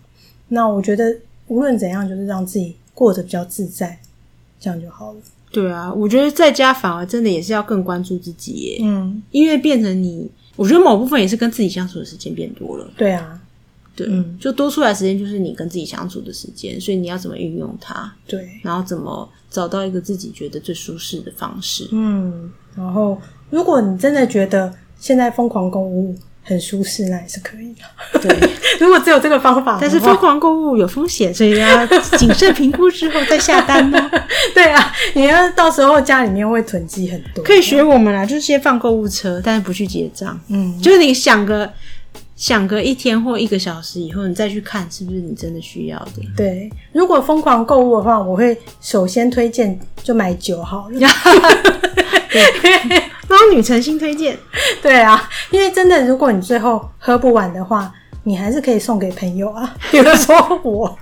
[0.48, 1.16] 那我觉得
[1.48, 3.98] 无论怎样，就是让自己过得比较自在，
[4.60, 5.20] 这样就好了。
[5.52, 12.92] 对啊，我觉得在家反而真的也是要更关注自己耶，嗯，因为变成你，我觉得某部分也是跟自己相处的时间变多了。
[12.98, 13.40] 对啊。
[13.96, 18.12] 对，嗯，就多出来时间就是你跟自己相处的时间，所以你要怎么运用它？
[18.26, 21.88] 对，然后怎么找到一个自己觉得最舒适的方式？
[21.92, 23.20] 嗯，然后
[23.50, 28.20] 如果你真的觉得现在疯狂购物很舒适，那也是可以的。
[28.20, 31.86] 对， 如果只有这个方法，但是疯狂购物有风险，所以要
[32.18, 34.10] 谨慎评估之后再下单呢。
[34.56, 40.40] 对啊，你要到时候家里面会囤积很多，可以学我们啦，就是先放购物车，但是不去结账。
[40.48, 41.70] 嗯，就是你想个。
[42.42, 46.24] 想个一天或一个小时以后，你再去看是不是你真的需要的。
[46.36, 51.00] 对，如果疯狂购物的话，我会首先推荐就买酒好了。
[52.34, 54.36] 对，帮女诚心推荐。
[54.82, 59.76] 对啊，因为真的，如果你最后喝不完的话，你还是可以送给朋友啊。
[59.92, 60.98] 比如说我，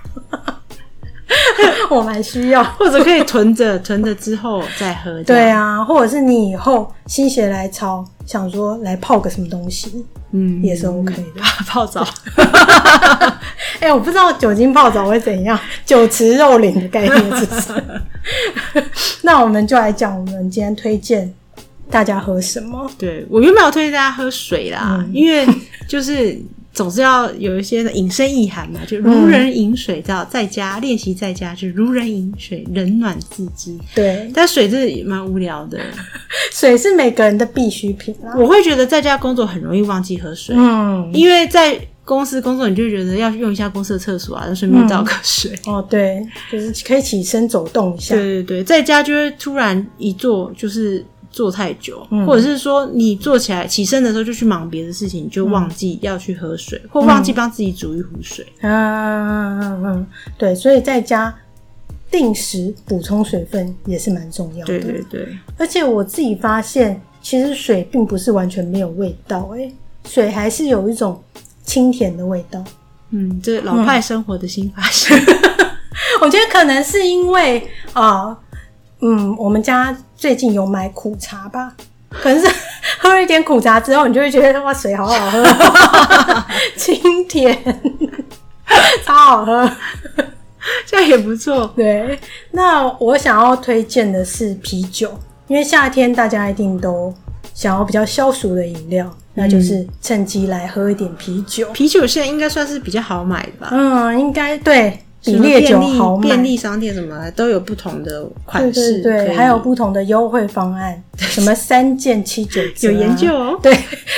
[1.88, 5.24] 我蛮需要，或者可以囤着，囤着之后再喝。
[5.24, 10.06] 对啊，或者是你以后心血来潮，想说来泡个什么东西。
[10.30, 11.42] 嗯，也是 OK 的。
[11.66, 12.06] 泡澡，
[13.80, 18.00] 哎、欸，我不知道酒精泡澡会怎样，酒池肉林的概念是什么？
[19.22, 21.34] 那我们就来讲，我们今天推荐
[21.90, 22.88] 大家喝什么？
[22.96, 25.44] 对，我原本要推荐大家喝水啦，嗯、因为
[25.88, 26.40] 就是。
[26.72, 33.76] 总是要有一些引申意涵嘛，就如人饮水，叫在家练习，在家就如人饮水，冷暖自知。
[33.94, 35.78] 对，但水这也蛮无聊的，
[36.54, 38.34] 水是每个人的必需品啊。
[38.38, 45.52] 我会觉得在家工作很容易忘记喝水，嗯，因为在公司工作，你就觉得要用一下公司的厕所啊，就顺便倒个水。
[45.66, 45.74] 嗯。
[45.74, 48.14] 哦，对，就是可以起身走动一下。
[48.14, 51.04] 对对对，在家就会突然一坐就是。
[51.30, 58.46] 坐太久，或者是说你坐起来起身的时候就去忙别的事情，你就忘记要去喝水，或忘记帮自己煮一壶水。
[58.60, 60.06] 嗯嗯嗯嗯，
[60.36, 61.32] 对，所以在家
[62.10, 64.78] 定时补充水分也是蛮重要的。
[64.78, 69.72] 对对对，而且我自己发现，其实水并不是完全没有味道，诶，
[70.08, 71.22] 水还是有一种
[71.64, 72.62] 清甜的味道。
[73.10, 75.16] 嗯，这老派生活的新发现。
[75.16, 75.38] 嗯、
[76.22, 77.60] 我觉得可能是因为
[77.92, 78.38] 啊、呃，
[79.00, 81.72] 嗯，我们家最近有买苦茶吧，
[82.10, 82.46] 可能是
[83.00, 85.42] 喝了一点苦茶之后，你就会觉得哇，水好好喝，
[86.76, 87.58] 清甜，
[89.02, 89.70] 超好喝。
[90.84, 91.72] 这样也不错。
[91.74, 95.10] 对，那我想要推荐的是啤酒，
[95.46, 97.12] 因为夏天大家一定都
[97.54, 101.66] 想要比较消暑的饮料，嗯、那就是趁机来喝一点啤酒。
[101.72, 103.68] 啤酒现在应该算是比较好买的吧？
[103.72, 106.22] 嗯，应该对，比烈酒好买。
[106.22, 113.58] 便利商店什么的都有不同的款式，对对对，还有不同的优惠方案，什么三件七九折， 有研究哦。
[113.62, 113.76] 对，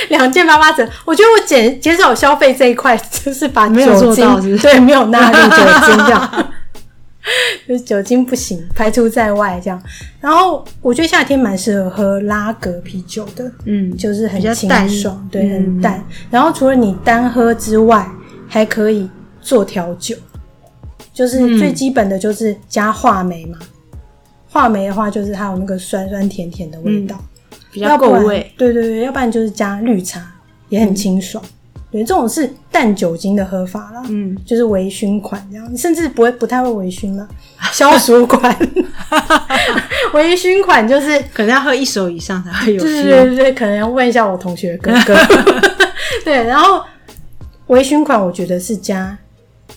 [0.09, 0.87] 两件八八折。
[1.05, 6.45] 我觉得我减减少消费这一块，就是把酒精没有做到是不是，对，没有纳入酒精这样。
[7.65, 9.81] 就是酒精不行，排除在外这样。
[10.19, 15.97] 然后我觉得夏天蛮适合喝拉格啤酒的，嗯，就是很清爽，对，很淡。
[15.99, 18.05] 嗯、然后除了你单喝之外，
[18.49, 19.09] 还可以
[19.41, 20.17] 做调酒，
[21.13, 23.57] 就是最基本的就是加话梅嘛。
[24.49, 27.15] 话梅的话，就是它有那个酸酸甜甜的味道，
[27.51, 28.51] 嗯、比较够味。
[28.57, 30.21] 对对对，要不然就是加绿茶，
[30.69, 31.43] 也很清爽。
[31.43, 31.49] 嗯
[31.93, 37.29] 对，这种是淡酒精的喝法啦，嗯，就是微醺款这样，甚至不会不太会微醺了，
[37.71, 38.51] 消暑款，
[40.13, 42.81] 微醺款就是 可能要喝一手以上才会有。
[42.81, 45.15] 对对对，可能要问一下我同学哥 哥。
[46.25, 46.83] 对，然后
[47.67, 49.15] 微醺款我觉得是加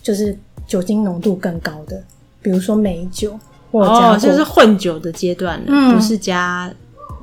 [0.02, 0.34] 就是
[0.66, 2.02] 酒精浓度更高的，
[2.42, 3.38] 比如说美酒
[3.70, 6.72] 或者哦，就是混酒的阶段了，嗯，不是加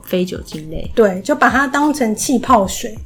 [0.03, 0.89] 非酒精类。
[0.95, 2.97] 对，就把它当成气泡水。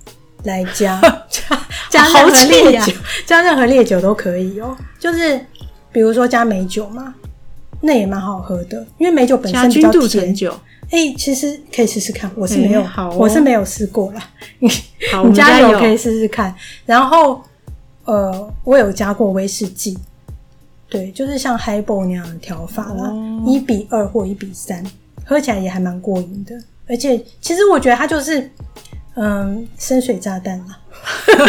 [0.44, 1.60] 来加 加
[1.90, 2.94] 加任何烈酒，
[3.26, 4.78] 加任何烈酒都可以哦。
[4.98, 5.38] 就是
[5.92, 7.14] 比如说加美酒嘛，
[7.82, 10.34] 那也蛮好喝的，因为美酒本身比较甜。
[10.92, 14.24] 哎、欸，其实可以试试看，我是没有，欸哦、我是没有试过啦。
[14.60, 14.70] 你
[15.26, 16.54] 你加油可以试试看。
[16.86, 17.42] 然后
[18.06, 19.98] 呃，我有加过威士忌，
[20.90, 23.12] 对，就是像 Highball 那样的调法啦，
[23.46, 24.84] 一、哦、比二或一比三，
[25.26, 26.56] 喝起来也还蛮过瘾的。
[26.88, 28.50] 而且其实我觉得它就是。
[29.20, 30.80] 嗯，深水炸弹啦，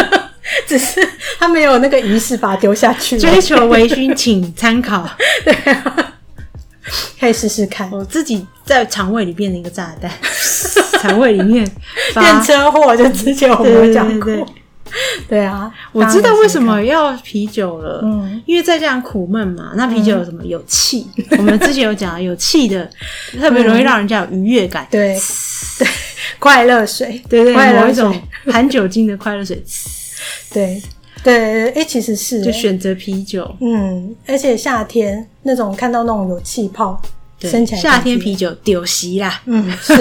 [0.66, 1.06] 只是
[1.38, 3.18] 它没有那个仪式把它丢下去。
[3.18, 5.06] 追求微醺，请参考。
[5.44, 5.54] 对，
[7.20, 7.90] 可以试试看。
[7.90, 10.10] 我自己在肠胃里变成一个炸弹，
[10.98, 11.70] 肠胃里面
[12.14, 14.32] 变车祸，就之前我们有讲过。
[15.28, 18.00] 对啊，我知道为什么要啤酒了。
[18.04, 20.44] 嗯，因为再这样苦闷嘛，那啤酒有什么？
[20.44, 21.06] 有气。
[21.38, 22.88] 我们之前有讲，有气的
[23.40, 24.86] 特别容易让人家有愉悦感。
[24.90, 25.16] 对，
[25.78, 25.88] 对。
[26.40, 28.14] 快乐水，对对，某一种
[28.46, 29.60] 含酒精的快乐水，
[30.52, 30.80] 对
[31.24, 37.00] 对，哎，其实是就选择啤酒，嗯，而且夏天那种看到那种有气泡，
[37.40, 39.94] 升起来，夏天啤酒丢席啦，嗯，是。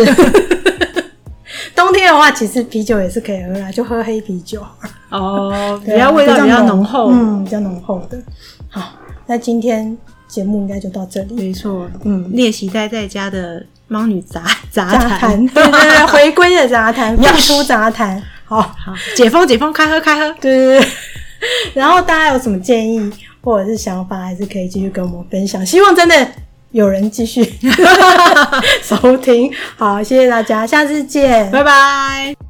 [1.78, 4.62] 冬天的话，其实啤酒也是可以喝啦，就喝黑啤酒。
[5.10, 8.18] 哦， 比较味道比较浓厚，嗯，比较浓厚的。
[8.70, 8.82] 好，
[9.28, 9.98] 那今天
[10.28, 13.66] 节目应该就到这里，没错，嗯，练习待在家的。
[13.90, 14.84] 猫女杂杂
[15.18, 18.62] 谈，对对 对， 回归的杂谈，复出杂谈，好。
[18.62, 20.90] 好解封解封，开喝开喝，对对对。
[21.74, 23.10] 然后大家有什么建议
[23.42, 25.66] 或者是想法，还是可以继续跟我们分享。
[25.66, 26.28] 希望真的
[26.78, 27.44] 有人继续。
[28.84, 32.47] 收听，好，谢谢大家，下次见，拜拜。